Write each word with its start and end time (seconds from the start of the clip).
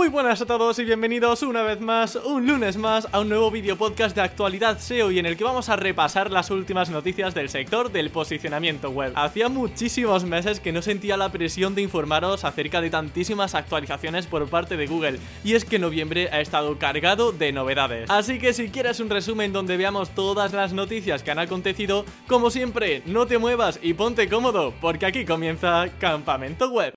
Muy 0.00 0.08
buenas 0.08 0.40
a 0.40 0.46
todos 0.46 0.78
y 0.78 0.84
bienvenidos 0.84 1.42
una 1.42 1.60
vez 1.60 1.78
más, 1.78 2.16
un 2.16 2.46
lunes 2.46 2.78
más, 2.78 3.06
a 3.12 3.20
un 3.20 3.28
nuevo 3.28 3.50
video 3.50 3.76
podcast 3.76 4.16
de 4.16 4.22
actualidad 4.22 4.78
SEO 4.78 5.10
y 5.10 5.18
en 5.18 5.26
el 5.26 5.36
que 5.36 5.44
vamos 5.44 5.68
a 5.68 5.76
repasar 5.76 6.30
las 6.30 6.50
últimas 6.50 6.88
noticias 6.88 7.34
del 7.34 7.50
sector 7.50 7.92
del 7.92 8.08
posicionamiento 8.08 8.88
web. 8.88 9.12
Hacía 9.14 9.50
muchísimos 9.50 10.24
meses 10.24 10.58
que 10.58 10.72
no 10.72 10.80
sentía 10.80 11.18
la 11.18 11.30
presión 11.30 11.74
de 11.74 11.82
informaros 11.82 12.44
acerca 12.44 12.80
de 12.80 12.88
tantísimas 12.88 13.54
actualizaciones 13.54 14.26
por 14.26 14.48
parte 14.48 14.78
de 14.78 14.86
Google 14.86 15.18
y 15.44 15.52
es 15.52 15.66
que 15.66 15.78
noviembre 15.78 16.30
ha 16.32 16.40
estado 16.40 16.78
cargado 16.78 17.32
de 17.32 17.52
novedades. 17.52 18.08
Así 18.08 18.38
que 18.38 18.54
si 18.54 18.70
quieres 18.70 19.00
un 19.00 19.10
resumen 19.10 19.52
donde 19.52 19.76
veamos 19.76 20.08
todas 20.14 20.54
las 20.54 20.72
noticias 20.72 21.22
que 21.22 21.30
han 21.30 21.40
acontecido, 21.40 22.06
como 22.26 22.50
siempre, 22.50 23.02
no 23.04 23.26
te 23.26 23.36
muevas 23.36 23.78
y 23.82 23.92
ponte 23.92 24.30
cómodo 24.30 24.72
porque 24.80 25.04
aquí 25.04 25.26
comienza 25.26 25.90
Campamento 25.98 26.70
Web. 26.70 26.94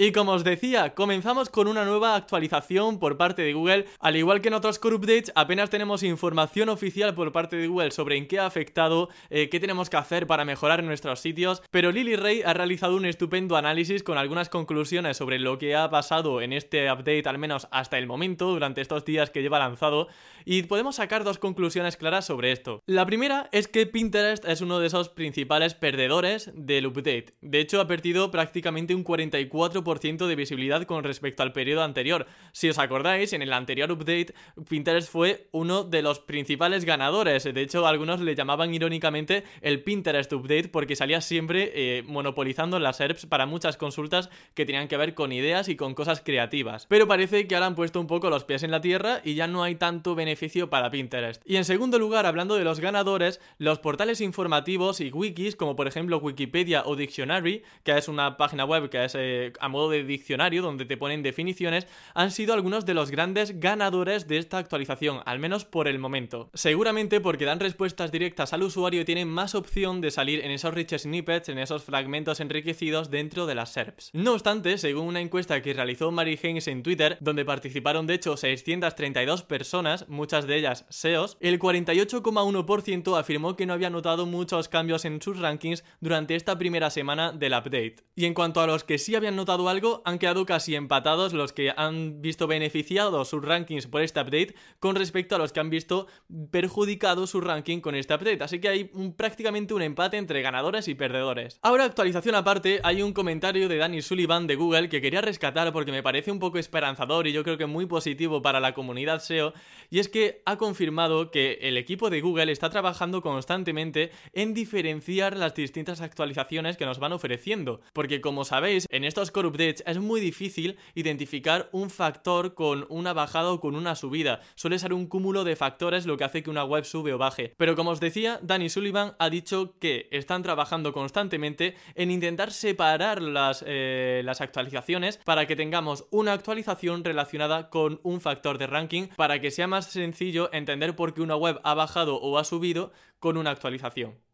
Y 0.00 0.12
como 0.12 0.30
os 0.30 0.44
decía, 0.44 0.94
comenzamos 0.94 1.48
con 1.48 1.66
una 1.66 1.84
nueva 1.84 2.14
actualización 2.14 3.00
por 3.00 3.16
parte 3.16 3.42
de 3.42 3.52
Google. 3.52 3.86
Al 3.98 4.14
igual 4.14 4.40
que 4.40 4.46
en 4.46 4.54
otros 4.54 4.78
core 4.78 4.94
updates, 4.94 5.32
apenas 5.34 5.70
tenemos 5.70 6.04
información 6.04 6.68
oficial 6.68 7.16
por 7.16 7.32
parte 7.32 7.56
de 7.56 7.66
Google 7.66 7.90
sobre 7.90 8.16
en 8.16 8.28
qué 8.28 8.38
ha 8.38 8.46
afectado, 8.46 9.08
eh, 9.28 9.48
qué 9.48 9.58
tenemos 9.58 9.90
que 9.90 9.96
hacer 9.96 10.28
para 10.28 10.44
mejorar 10.44 10.84
nuestros 10.84 11.18
sitios. 11.18 11.64
Pero 11.72 11.90
Lily 11.90 12.14
Ray 12.14 12.42
ha 12.46 12.54
realizado 12.54 12.94
un 12.94 13.06
estupendo 13.06 13.56
análisis 13.56 14.04
con 14.04 14.18
algunas 14.18 14.48
conclusiones 14.48 15.16
sobre 15.16 15.40
lo 15.40 15.58
que 15.58 15.74
ha 15.74 15.90
pasado 15.90 16.42
en 16.42 16.52
este 16.52 16.92
update, 16.92 17.28
al 17.28 17.38
menos 17.38 17.66
hasta 17.72 17.98
el 17.98 18.06
momento, 18.06 18.50
durante 18.52 18.82
estos 18.82 19.04
días 19.04 19.30
que 19.30 19.42
lleva 19.42 19.58
lanzado. 19.58 20.06
Y 20.44 20.62
podemos 20.62 20.94
sacar 20.94 21.24
dos 21.24 21.38
conclusiones 21.38 21.96
claras 21.96 22.24
sobre 22.24 22.52
esto. 22.52 22.84
La 22.86 23.04
primera 23.04 23.48
es 23.50 23.66
que 23.66 23.84
Pinterest 23.84 24.44
es 24.44 24.60
uno 24.60 24.78
de 24.78 24.86
esos 24.86 25.08
principales 25.08 25.74
perdedores 25.74 26.52
del 26.54 26.86
update. 26.86 27.34
De 27.40 27.58
hecho, 27.58 27.80
ha 27.80 27.88
perdido 27.88 28.30
prácticamente 28.30 28.94
un 28.94 29.04
44% 29.04 29.87
de 29.96 30.36
visibilidad 30.36 30.84
con 30.84 31.02
respecto 31.02 31.42
al 31.42 31.52
periodo 31.52 31.82
anterior. 31.82 32.26
Si 32.52 32.68
os 32.68 32.78
acordáis, 32.78 33.32
en 33.32 33.42
el 33.42 33.52
anterior 33.52 33.90
update, 33.90 34.34
Pinterest 34.68 35.10
fue 35.10 35.48
uno 35.52 35.84
de 35.84 36.02
los 36.02 36.20
principales 36.20 36.84
ganadores. 36.84 37.44
De 37.44 37.60
hecho, 37.60 37.86
algunos 37.86 38.20
le 38.20 38.34
llamaban 38.34 38.72
irónicamente 38.74 39.44
el 39.62 39.82
Pinterest 39.82 40.32
Update 40.32 40.68
porque 40.68 40.96
salía 40.96 41.20
siempre 41.20 41.72
eh, 41.74 42.02
monopolizando 42.02 42.78
las 42.78 42.98
SERPs 42.98 43.26
para 43.26 43.46
muchas 43.46 43.76
consultas 43.76 44.30
que 44.54 44.66
tenían 44.66 44.88
que 44.88 44.96
ver 44.96 45.14
con 45.14 45.32
ideas 45.32 45.68
y 45.68 45.76
con 45.76 45.94
cosas 45.94 46.20
creativas. 46.20 46.86
Pero 46.86 47.08
parece 47.08 47.46
que 47.46 47.54
ahora 47.54 47.66
han 47.66 47.74
puesto 47.74 48.00
un 48.00 48.06
poco 48.06 48.30
los 48.30 48.44
pies 48.44 48.62
en 48.62 48.70
la 48.70 48.80
tierra 48.80 49.20
y 49.24 49.34
ya 49.34 49.46
no 49.46 49.62
hay 49.62 49.76
tanto 49.76 50.14
beneficio 50.14 50.70
para 50.70 50.90
Pinterest. 50.90 51.42
Y 51.44 51.56
en 51.56 51.64
segundo 51.64 51.98
lugar, 51.98 52.26
hablando 52.26 52.56
de 52.56 52.64
los 52.64 52.80
ganadores, 52.80 53.40
los 53.58 53.78
portales 53.78 54.20
informativos 54.20 55.00
y 55.00 55.10
wikis, 55.10 55.56
como 55.56 55.76
por 55.76 55.86
ejemplo 55.86 56.18
Wikipedia 56.18 56.82
o 56.84 56.96
Dictionary, 56.96 57.62
que 57.84 57.96
es 57.96 58.08
una 58.08 58.36
página 58.36 58.64
web 58.64 58.90
que 58.90 59.04
es 59.04 59.14
eh, 59.16 59.52
a 59.60 59.68
de 59.88 60.02
diccionario 60.02 60.62
donde 60.62 60.84
te 60.84 60.96
ponen 60.96 61.22
definiciones, 61.22 61.86
han 62.14 62.32
sido 62.32 62.54
algunos 62.54 62.84
de 62.84 62.94
los 62.94 63.12
grandes 63.12 63.60
ganadores 63.60 64.26
de 64.26 64.38
esta 64.38 64.58
actualización, 64.58 65.20
al 65.24 65.38
menos 65.38 65.64
por 65.64 65.86
el 65.86 65.98
momento. 65.98 66.50
Seguramente 66.54 67.20
porque 67.20 67.44
dan 67.44 67.60
respuestas 67.60 68.10
directas 68.10 68.52
al 68.52 68.64
usuario 68.64 69.02
y 69.02 69.04
tienen 69.04 69.28
más 69.28 69.54
opción 69.54 70.00
de 70.00 70.10
salir 70.10 70.44
en 70.44 70.50
esos 70.50 70.74
rich 70.74 70.96
snippets, 70.98 71.48
en 71.48 71.58
esos 71.58 71.84
fragmentos 71.84 72.40
enriquecidos 72.40 73.10
dentro 73.10 73.46
de 73.46 73.54
las 73.54 73.72
SERPs. 73.72 74.10
No 74.12 74.32
obstante, 74.32 74.78
según 74.78 75.06
una 75.06 75.20
encuesta 75.20 75.62
que 75.62 75.74
realizó 75.74 76.10
Mary 76.10 76.38
Haynes 76.42 76.68
en 76.68 76.82
Twitter, 76.82 77.18
donde 77.20 77.44
participaron 77.44 78.06
de 78.06 78.14
hecho 78.14 78.36
632 78.36 79.42
personas, 79.42 80.08
muchas 80.08 80.46
de 80.46 80.56
ellas 80.56 80.86
SEOs, 80.88 81.36
el 81.40 81.58
48,1% 81.58 83.18
afirmó 83.18 83.56
que 83.56 83.66
no 83.66 83.74
había 83.74 83.90
notado 83.90 84.26
muchos 84.26 84.68
cambios 84.68 85.04
en 85.04 85.20
sus 85.20 85.38
rankings 85.38 85.84
durante 86.00 86.34
esta 86.34 86.58
primera 86.58 86.90
semana 86.90 87.32
del 87.32 87.52
update. 87.52 87.96
Y 88.14 88.24
en 88.24 88.34
cuanto 88.34 88.60
a 88.60 88.66
los 88.66 88.84
que 88.84 88.98
sí 88.98 89.14
habían 89.14 89.36
notado 89.36 89.67
algo, 89.68 90.02
han 90.04 90.18
quedado 90.18 90.46
casi 90.46 90.74
empatados 90.74 91.32
los 91.32 91.52
que 91.52 91.72
han 91.76 92.20
visto 92.20 92.46
beneficiados 92.46 93.28
sus 93.28 93.44
rankings 93.44 93.86
por 93.86 94.02
este 94.02 94.20
update 94.20 94.54
con 94.78 94.96
respecto 94.96 95.34
a 95.34 95.38
los 95.38 95.52
que 95.52 95.60
han 95.60 95.70
visto 95.70 96.06
perjudicado 96.50 97.26
su 97.26 97.40
ranking 97.40 97.80
con 97.80 97.94
este 97.94 98.14
update. 98.14 98.42
Así 98.42 98.60
que 98.60 98.68
hay 98.68 98.84
prácticamente 99.16 99.74
un 99.74 99.82
empate 99.82 100.16
entre 100.16 100.42
ganadores 100.42 100.88
y 100.88 100.94
perdedores. 100.94 101.58
Ahora, 101.62 101.84
actualización 101.84 102.34
aparte, 102.34 102.80
hay 102.82 103.02
un 103.02 103.12
comentario 103.12 103.68
de 103.68 103.76
Danny 103.76 104.02
Sullivan 104.02 104.46
de 104.46 104.56
Google 104.56 104.88
que 104.88 105.00
quería 105.00 105.20
rescatar 105.20 105.72
porque 105.72 105.92
me 105.92 106.02
parece 106.02 106.30
un 106.30 106.38
poco 106.38 106.58
esperanzador 106.58 107.26
y 107.26 107.32
yo 107.32 107.44
creo 107.44 107.58
que 107.58 107.66
muy 107.66 107.86
positivo 107.86 108.42
para 108.42 108.60
la 108.60 108.74
comunidad 108.74 109.20
SEO. 109.20 109.52
Y 109.90 109.98
es 109.98 110.08
que 110.08 110.42
ha 110.44 110.56
confirmado 110.56 111.30
que 111.30 111.58
el 111.62 111.76
equipo 111.76 112.10
de 112.10 112.20
Google 112.20 112.52
está 112.52 112.70
trabajando 112.70 113.22
constantemente 113.22 114.10
en 114.32 114.54
diferenciar 114.54 115.36
las 115.36 115.54
distintas 115.54 116.00
actualizaciones 116.00 116.76
que 116.76 116.86
nos 116.86 116.98
van 116.98 117.12
ofreciendo. 117.12 117.80
Porque 117.92 118.20
como 118.20 118.44
sabéis, 118.44 118.86
en 118.90 119.04
estos 119.04 119.30
es 119.60 119.98
muy 119.98 120.20
difícil 120.20 120.76
identificar 120.94 121.68
un 121.72 121.90
factor 121.90 122.54
con 122.54 122.86
una 122.88 123.12
bajada 123.12 123.52
o 123.52 123.60
con 123.60 123.74
una 123.74 123.94
subida. 123.94 124.40
Suele 124.54 124.78
ser 124.78 124.92
un 124.92 125.06
cúmulo 125.06 125.44
de 125.44 125.56
factores 125.56 126.06
lo 126.06 126.16
que 126.16 126.24
hace 126.24 126.42
que 126.42 126.50
una 126.50 126.64
web 126.64 126.84
sube 126.84 127.12
o 127.12 127.18
baje. 127.18 127.54
Pero 127.56 127.76
como 127.76 127.90
os 127.90 128.00
decía, 128.00 128.38
Danny 128.42 128.68
Sullivan 128.68 129.14
ha 129.18 129.30
dicho 129.30 129.74
que 129.78 130.08
están 130.10 130.42
trabajando 130.42 130.92
constantemente 130.92 131.74
en 131.94 132.10
intentar 132.10 132.52
separar 132.52 133.22
las, 133.22 133.64
eh, 133.66 134.22
las 134.24 134.40
actualizaciones 134.40 135.18
para 135.18 135.46
que 135.46 135.56
tengamos 135.56 136.06
una 136.10 136.32
actualización 136.32 137.04
relacionada 137.04 137.70
con 137.70 138.00
un 138.02 138.20
factor 138.20 138.58
de 138.58 138.66
ranking 138.66 139.08
para 139.16 139.40
que 139.40 139.50
sea 139.50 139.66
más 139.66 139.86
sencillo 139.86 140.50
entender 140.52 140.96
por 140.96 141.14
qué 141.14 141.22
una 141.22 141.36
web 141.36 141.60
ha 141.64 141.74
bajado 141.74 142.16
o 142.20 142.38
ha 142.38 142.44
subido 142.44 142.92
con 143.18 143.36
una 143.36 143.50
actualización. 143.50 144.27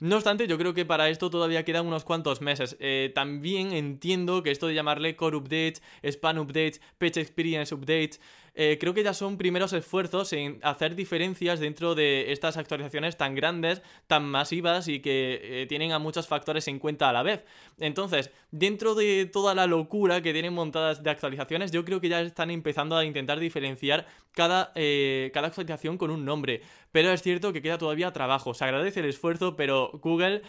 No 0.00 0.16
obstante, 0.16 0.46
yo 0.46 0.58
creo 0.58 0.74
que 0.74 0.84
para 0.84 1.08
esto 1.08 1.28
todavía 1.28 1.64
quedan 1.64 1.86
unos 1.86 2.04
cuantos 2.04 2.40
meses. 2.40 2.76
Eh, 2.78 3.10
también 3.14 3.72
entiendo 3.72 4.42
que 4.42 4.50
esto 4.52 4.68
de 4.68 4.74
llamarle 4.74 5.16
Core 5.16 5.36
Updates, 5.36 5.82
Span 6.04 6.38
Updates, 6.38 6.80
Page 6.98 7.20
Experience 7.20 7.74
Updates, 7.74 8.20
eh, 8.60 8.76
creo 8.80 8.92
que 8.92 9.04
ya 9.04 9.14
son 9.14 9.38
primeros 9.38 9.72
esfuerzos 9.72 10.32
en 10.32 10.58
hacer 10.64 10.96
diferencias 10.96 11.60
dentro 11.60 11.94
de 11.94 12.32
estas 12.32 12.56
actualizaciones 12.56 13.16
tan 13.16 13.36
grandes, 13.36 13.82
tan 14.08 14.24
masivas 14.24 14.88
y 14.88 14.98
que 14.98 15.38
eh, 15.40 15.66
tienen 15.68 15.92
a 15.92 16.00
muchos 16.00 16.26
factores 16.26 16.66
en 16.66 16.80
cuenta 16.80 17.08
a 17.08 17.12
la 17.12 17.22
vez. 17.22 17.44
Entonces, 17.78 18.32
dentro 18.50 18.96
de 18.96 19.26
toda 19.26 19.54
la 19.54 19.68
locura 19.68 20.22
que 20.22 20.32
tienen 20.32 20.54
montadas 20.54 21.04
de 21.04 21.10
actualizaciones, 21.10 21.70
yo 21.70 21.84
creo 21.84 22.00
que 22.00 22.08
ya 22.08 22.20
están 22.20 22.50
empezando 22.50 22.96
a 22.96 23.04
intentar 23.04 23.38
diferenciar 23.38 24.06
cada, 24.32 24.72
eh, 24.74 25.30
cada 25.32 25.46
actualización 25.46 25.96
con 25.96 26.10
un 26.10 26.24
nombre. 26.24 26.60
Pero 26.90 27.12
es 27.12 27.22
cierto 27.22 27.52
que 27.52 27.62
queda 27.62 27.78
todavía 27.78 28.12
trabajo. 28.12 28.54
Se 28.54 28.64
agradece 28.64 28.98
el 28.98 29.06
esfuerzo, 29.06 29.54
pero 29.54 29.92
Google 30.02 30.42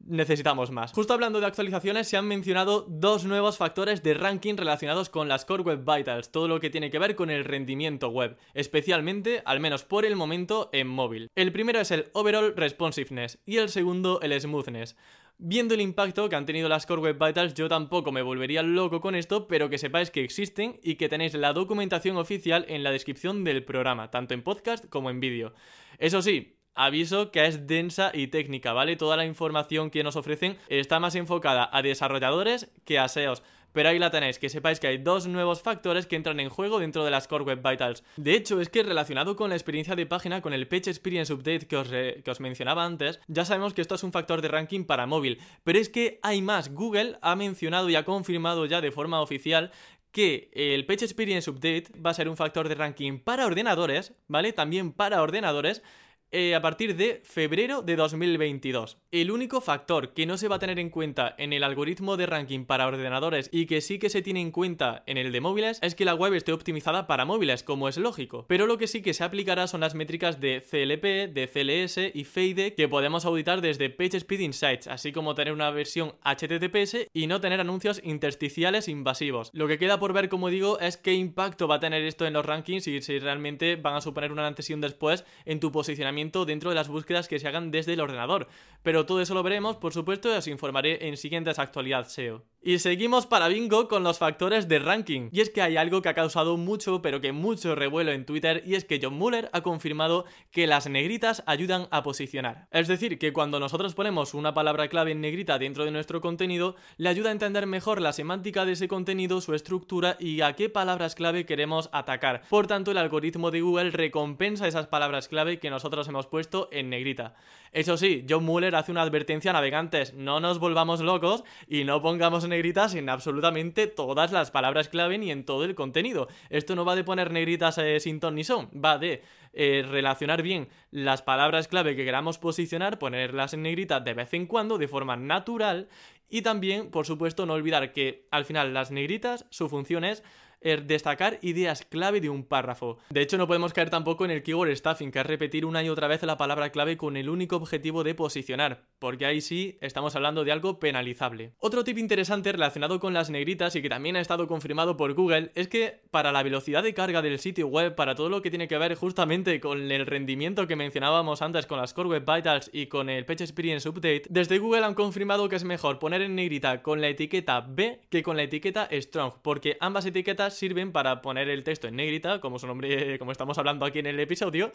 necesitamos 0.00 0.70
más. 0.70 0.92
Justo 0.92 1.14
hablando 1.14 1.40
de 1.40 1.46
actualizaciones, 1.46 2.08
se 2.08 2.16
han 2.16 2.26
mencionado 2.26 2.86
dos 2.88 3.24
nuevos 3.24 3.56
factores 3.56 4.02
de 4.02 4.14
ranking 4.14 4.56
relacionados 4.56 5.10
con 5.10 5.28
las 5.28 5.44
Core 5.44 5.62
Web 5.62 5.84
Vitals, 5.84 6.30
todo 6.30 6.48
lo 6.48 6.60
que 6.60 6.70
tiene 6.70 6.90
que 6.90 6.98
ver 6.98 7.16
con 7.16 7.30
el 7.30 7.44
rendimiento 7.44 8.08
web, 8.08 8.36
especialmente, 8.54 9.42
al 9.44 9.60
menos 9.60 9.84
por 9.84 10.04
el 10.04 10.16
momento, 10.16 10.70
en 10.72 10.88
móvil. 10.88 11.28
El 11.34 11.52
primero 11.52 11.80
es 11.80 11.90
el 11.90 12.10
Overall 12.12 12.54
Responsiveness 12.56 13.38
y 13.46 13.56
el 13.58 13.68
segundo 13.68 14.20
el 14.22 14.38
Smoothness. 14.40 14.96
Viendo 15.38 15.74
el 15.74 15.82
impacto 15.82 16.30
que 16.30 16.36
han 16.36 16.46
tenido 16.46 16.66
las 16.66 16.86
Core 16.86 17.02
Web 17.02 17.22
Vitals, 17.22 17.52
yo 17.52 17.68
tampoco 17.68 18.10
me 18.10 18.22
volvería 18.22 18.62
loco 18.62 19.02
con 19.02 19.14
esto, 19.14 19.46
pero 19.46 19.68
que 19.68 19.76
sepáis 19.76 20.10
que 20.10 20.24
existen 20.24 20.80
y 20.82 20.94
que 20.94 21.10
tenéis 21.10 21.34
la 21.34 21.52
documentación 21.52 22.16
oficial 22.16 22.64
en 22.68 22.82
la 22.82 22.90
descripción 22.90 23.44
del 23.44 23.62
programa, 23.62 24.10
tanto 24.10 24.32
en 24.32 24.42
podcast 24.42 24.88
como 24.88 25.10
en 25.10 25.20
vídeo. 25.20 25.52
Eso 25.98 26.22
sí, 26.22 26.55
aviso 26.76 27.32
que 27.32 27.46
es 27.46 27.66
densa 27.66 28.10
y 28.14 28.28
técnica, 28.28 28.72
¿vale? 28.72 28.96
Toda 28.96 29.16
la 29.16 29.24
información 29.24 29.90
que 29.90 30.04
nos 30.04 30.16
ofrecen 30.16 30.56
está 30.68 31.00
más 31.00 31.14
enfocada 31.14 31.68
a 31.72 31.82
desarrolladores 31.82 32.70
que 32.84 32.98
a 32.98 33.08
SEOs. 33.08 33.42
Pero 33.76 33.90
ahí 33.90 33.98
la 33.98 34.10
tenéis, 34.10 34.38
que 34.38 34.48
sepáis 34.48 34.80
que 34.80 34.86
hay 34.86 34.96
dos 34.96 35.26
nuevos 35.26 35.60
factores 35.60 36.06
que 36.06 36.16
entran 36.16 36.40
en 36.40 36.48
juego 36.48 36.78
dentro 36.78 37.04
de 37.04 37.10
las 37.10 37.28
Core 37.28 37.44
Web 37.44 37.60
Vitals. 37.62 38.04
De 38.16 38.34
hecho, 38.34 38.58
es 38.58 38.70
que 38.70 38.82
relacionado 38.82 39.36
con 39.36 39.50
la 39.50 39.54
experiencia 39.54 39.94
de 39.94 40.06
página, 40.06 40.40
con 40.40 40.54
el 40.54 40.66
Page 40.66 40.88
Experience 40.88 41.30
Update 41.30 41.66
que 41.66 41.76
os, 41.76 41.88
que 41.88 42.30
os 42.30 42.40
mencionaba 42.40 42.86
antes, 42.86 43.20
ya 43.26 43.44
sabemos 43.44 43.74
que 43.74 43.82
esto 43.82 43.96
es 43.96 44.02
un 44.02 44.12
factor 44.12 44.40
de 44.40 44.48
ranking 44.48 44.84
para 44.84 45.06
móvil. 45.06 45.42
Pero 45.62 45.78
es 45.78 45.90
que 45.90 46.18
hay 46.22 46.40
más. 46.40 46.72
Google 46.72 47.18
ha 47.20 47.36
mencionado 47.36 47.90
y 47.90 47.96
ha 47.96 48.06
confirmado 48.06 48.64
ya 48.64 48.80
de 48.80 48.92
forma 48.92 49.20
oficial 49.20 49.70
que 50.10 50.50
el 50.54 50.86
Page 50.86 51.04
Experience 51.04 51.50
Update 51.50 51.88
va 52.00 52.12
a 52.12 52.14
ser 52.14 52.30
un 52.30 52.38
factor 52.38 52.70
de 52.70 52.76
ranking 52.76 53.18
para 53.18 53.44
ordenadores, 53.44 54.14
¿vale? 54.26 54.54
También 54.54 54.92
para 54.92 55.20
ordenadores 55.20 55.82
eh, 56.32 56.54
a 56.54 56.60
partir 56.60 56.96
de 56.96 57.20
febrero 57.24 57.82
de 57.82 57.96
2022. 57.96 58.98
El 59.12 59.30
único 59.30 59.60
factor 59.60 60.12
que 60.12 60.26
no 60.26 60.36
se 60.36 60.48
va 60.48 60.56
a 60.56 60.58
tener 60.58 60.78
en 60.78 60.90
cuenta 60.90 61.34
en 61.38 61.52
el 61.52 61.62
algoritmo 61.62 62.16
de 62.16 62.26
ranking 62.26 62.64
para 62.64 62.86
ordenadores 62.86 63.48
y 63.52 63.66
que 63.66 63.80
sí 63.80 63.98
que 63.98 64.10
se 64.10 64.22
tiene 64.22 64.40
en 64.40 64.50
cuenta 64.50 65.04
en 65.06 65.18
el 65.18 65.30
de 65.30 65.40
móviles 65.40 65.78
es 65.82 65.94
que 65.94 66.04
la 66.04 66.14
web 66.14 66.34
esté 66.34 66.52
optimizada 66.52 67.06
para 67.06 67.24
móviles, 67.24 67.62
como 67.62 67.88
es 67.88 67.96
lógico. 67.96 68.44
Pero 68.48 68.66
lo 68.66 68.76
que 68.76 68.88
sí 68.88 69.02
que 69.02 69.14
se 69.14 69.22
aplicará 69.22 69.68
son 69.68 69.82
las 69.82 69.94
métricas 69.94 70.40
de 70.40 70.62
CLP, 70.62 71.32
de 71.32 71.46
CLS 71.46 72.14
y 72.14 72.24
FADE 72.24 72.74
que 72.74 72.88
podemos 72.88 73.24
auditar 73.24 73.60
desde 73.60 73.90
PageSpeed 73.90 74.40
Insights, 74.40 74.88
así 74.88 75.12
como 75.12 75.34
tener 75.36 75.52
una 75.52 75.70
versión 75.70 76.14
HTTPS 76.24 77.06
y 77.12 77.28
no 77.28 77.40
tener 77.40 77.60
anuncios 77.60 78.00
intersticiales 78.02 78.88
invasivos. 78.88 79.50
Lo 79.52 79.68
que 79.68 79.78
queda 79.78 80.00
por 80.00 80.12
ver, 80.12 80.28
como 80.28 80.48
digo, 80.48 80.80
es 80.80 80.96
qué 80.96 81.14
impacto 81.14 81.68
va 81.68 81.76
a 81.76 81.80
tener 81.80 82.02
esto 82.02 82.26
en 82.26 82.32
los 82.32 82.44
rankings 82.44 82.88
y 82.88 83.00
si 83.00 83.18
realmente 83.20 83.76
van 83.76 83.94
a 83.94 84.00
suponer 84.00 84.32
una 84.32 84.46
antes 84.46 84.68
y 84.70 84.74
un 84.74 84.80
después 84.80 85.24
en 85.44 85.60
tu 85.60 85.70
posicionamiento 85.70 86.15
dentro 86.16 86.70
de 86.70 86.74
las 86.74 86.88
búsquedas 86.88 87.28
que 87.28 87.38
se 87.38 87.46
hagan 87.46 87.70
desde 87.70 87.92
el 87.92 88.00
ordenador. 88.00 88.48
Pero 88.82 89.04
todo 89.04 89.20
eso 89.20 89.34
lo 89.34 89.42
veremos, 89.42 89.76
por 89.76 89.92
supuesto, 89.92 90.28
y 90.28 90.36
os 90.36 90.46
informaré 90.46 91.08
en 91.08 91.16
siguientes 91.16 91.58
actualidad 91.58 92.08
SEO. 92.08 92.42
Y 92.62 92.78
seguimos 92.78 93.26
para 93.26 93.48
bingo 93.48 93.86
con 93.86 94.02
los 94.02 94.18
factores 94.18 94.66
de 94.66 94.78
ranking. 94.78 95.28
Y 95.30 95.40
es 95.40 95.50
que 95.50 95.62
hay 95.62 95.76
algo 95.76 96.02
que 96.02 96.08
ha 96.08 96.14
causado 96.14 96.56
mucho, 96.56 97.00
pero 97.02 97.20
que 97.20 97.32
mucho 97.32 97.74
revuelo 97.74 98.12
en 98.12 98.24
Twitter, 98.24 98.62
y 98.66 98.74
es 98.74 98.84
que 98.84 98.98
John 99.00 99.14
Muller 99.14 99.50
ha 99.52 99.60
confirmado 99.60 100.24
que 100.50 100.66
las 100.66 100.88
negritas 100.88 101.44
ayudan 101.46 101.86
a 101.90 102.02
posicionar. 102.02 102.66
Es 102.72 102.88
decir, 102.88 103.18
que 103.18 103.32
cuando 103.32 103.60
nosotros 103.60 103.94
ponemos 103.94 104.34
una 104.34 104.54
palabra 104.54 104.88
clave 104.88 105.12
en 105.12 105.20
negrita 105.20 105.58
dentro 105.58 105.84
de 105.84 105.90
nuestro 105.90 106.20
contenido, 106.20 106.76
le 106.96 107.08
ayuda 107.08 107.28
a 107.28 107.32
entender 107.32 107.66
mejor 107.66 108.00
la 108.00 108.12
semántica 108.12 108.64
de 108.64 108.72
ese 108.72 108.88
contenido, 108.88 109.40
su 109.40 109.54
estructura 109.54 110.16
y 110.18 110.40
a 110.40 110.54
qué 110.54 110.68
palabras 110.68 111.14
clave 111.14 111.46
queremos 111.46 111.88
atacar. 111.92 112.42
Por 112.48 112.66
tanto, 112.66 112.90
el 112.90 112.98
algoritmo 112.98 113.50
de 113.50 113.60
Google 113.60 113.90
recompensa 113.90 114.66
esas 114.66 114.86
palabras 114.86 115.28
clave 115.28 115.58
que 115.58 115.70
nosotros 115.70 116.05
hemos 116.08 116.26
puesto 116.26 116.68
en 116.72 116.90
negrita. 116.90 117.34
Eso 117.72 117.96
sí, 117.96 118.24
John 118.28 118.44
Muller 118.44 118.74
hace 118.74 118.90
una 118.90 119.02
advertencia 119.02 119.50
a 119.50 119.54
navegantes, 119.54 120.14
no 120.14 120.40
nos 120.40 120.58
volvamos 120.58 121.00
locos 121.00 121.44
y 121.68 121.84
no 121.84 122.00
pongamos 122.00 122.48
negritas 122.48 122.94
en 122.94 123.10
absolutamente 123.10 123.86
todas 123.86 124.32
las 124.32 124.50
palabras 124.50 124.88
clave 124.88 125.18
ni 125.18 125.30
en 125.30 125.44
todo 125.44 125.64
el 125.64 125.74
contenido. 125.74 126.28
Esto 126.48 126.74
no 126.74 126.84
va 126.84 126.96
de 126.96 127.04
poner 127.04 127.30
negritas 127.32 127.76
eh, 127.78 128.00
sin 128.00 128.18
ton 128.18 128.34
ni 128.34 128.44
son, 128.44 128.70
va 128.72 128.96
de 128.96 129.22
eh, 129.52 129.84
relacionar 129.86 130.42
bien 130.42 130.68
las 130.90 131.22
palabras 131.22 131.68
clave 131.68 131.96
que 131.96 132.04
queramos 132.04 132.38
posicionar, 132.38 132.98
ponerlas 132.98 133.52
en 133.52 133.62
negrita 133.62 134.00
de 134.00 134.14
vez 134.14 134.32
en 134.32 134.46
cuando 134.46 134.78
de 134.78 134.88
forma 134.88 135.16
natural 135.16 135.88
y 136.28 136.42
también, 136.42 136.90
por 136.90 137.06
supuesto, 137.06 137.46
no 137.46 137.52
olvidar 137.52 137.92
que 137.92 138.26
al 138.30 138.44
final 138.44 138.74
las 138.74 138.90
negritas, 138.90 139.46
su 139.50 139.68
función 139.68 140.04
es 140.04 140.24
destacar 140.60 141.38
ideas 141.42 141.84
clave 141.84 142.20
de 142.20 142.30
un 142.30 142.44
párrafo. 142.44 142.98
De 143.10 143.20
hecho, 143.20 143.38
no 143.38 143.46
podemos 143.46 143.72
caer 143.72 143.90
tampoco 143.90 144.24
en 144.24 144.30
el 144.30 144.42
keyword 144.42 144.74
stuffing, 144.76 145.10
que 145.10 145.20
es 145.20 145.26
repetir 145.26 145.64
una 145.64 145.82
y 145.82 145.88
otra 145.88 146.08
vez 146.08 146.22
la 146.22 146.36
palabra 146.36 146.70
clave 146.70 146.96
con 146.96 147.16
el 147.16 147.28
único 147.28 147.56
objetivo 147.56 148.04
de 148.04 148.14
posicionar, 148.14 148.84
porque 148.98 149.26
ahí 149.26 149.40
sí 149.40 149.78
estamos 149.80 150.16
hablando 150.16 150.44
de 150.44 150.52
algo 150.52 150.78
penalizable. 150.78 151.52
Otro 151.58 151.84
tip 151.84 151.98
interesante 151.98 152.52
relacionado 152.52 152.98
con 153.00 153.14
las 153.14 153.30
negritas 153.30 153.76
y 153.76 153.82
que 153.82 153.88
también 153.88 154.16
ha 154.16 154.20
estado 154.20 154.46
confirmado 154.46 154.96
por 154.96 155.14
Google 155.14 155.52
es 155.54 155.68
que 155.68 156.00
para 156.10 156.32
la 156.32 156.42
velocidad 156.42 156.82
de 156.82 156.94
carga 156.94 157.22
del 157.22 157.38
sitio 157.38 157.68
web, 157.68 157.94
para 157.94 158.14
todo 158.14 158.28
lo 158.28 158.42
que 158.42 158.50
tiene 158.50 158.68
que 158.68 158.78
ver 158.78 158.94
justamente 158.94 159.60
con 159.60 159.90
el 159.90 160.06
rendimiento 160.06 160.66
que 160.66 160.76
mencionábamos 160.76 161.42
antes 161.42 161.66
con 161.66 161.78
las 161.78 161.94
Core 161.94 162.10
Web 162.10 162.24
Vitals 162.26 162.70
y 162.72 162.86
con 162.86 163.08
el 163.08 163.24
Page 163.24 163.44
Experience 163.44 163.88
Update, 163.88 164.24
desde 164.28 164.58
Google 164.58 164.84
han 164.84 164.94
confirmado 164.94 165.48
que 165.48 165.56
es 165.56 165.64
mejor 165.64 165.98
poner 165.98 166.22
en 166.22 166.34
negrita 166.34 166.82
con 166.82 167.00
la 167.00 167.08
etiqueta 167.08 167.60
B 167.60 168.00
que 168.10 168.22
con 168.22 168.36
la 168.36 168.44
etiqueta 168.44 168.88
Strong, 168.90 169.34
porque 169.42 169.76
ambas 169.80 170.06
etiquetas 170.06 170.45
sirven 170.50 170.92
para 170.92 171.22
poner 171.22 171.48
el 171.48 171.64
texto 171.64 171.88
en 171.88 171.96
negrita, 171.96 172.40
como 172.40 172.58
su 172.58 172.66
nombre, 172.66 173.18
como 173.18 173.32
estamos 173.32 173.58
hablando 173.58 173.84
aquí 173.84 173.98
en 173.98 174.06
el 174.06 174.20
episodio, 174.20 174.72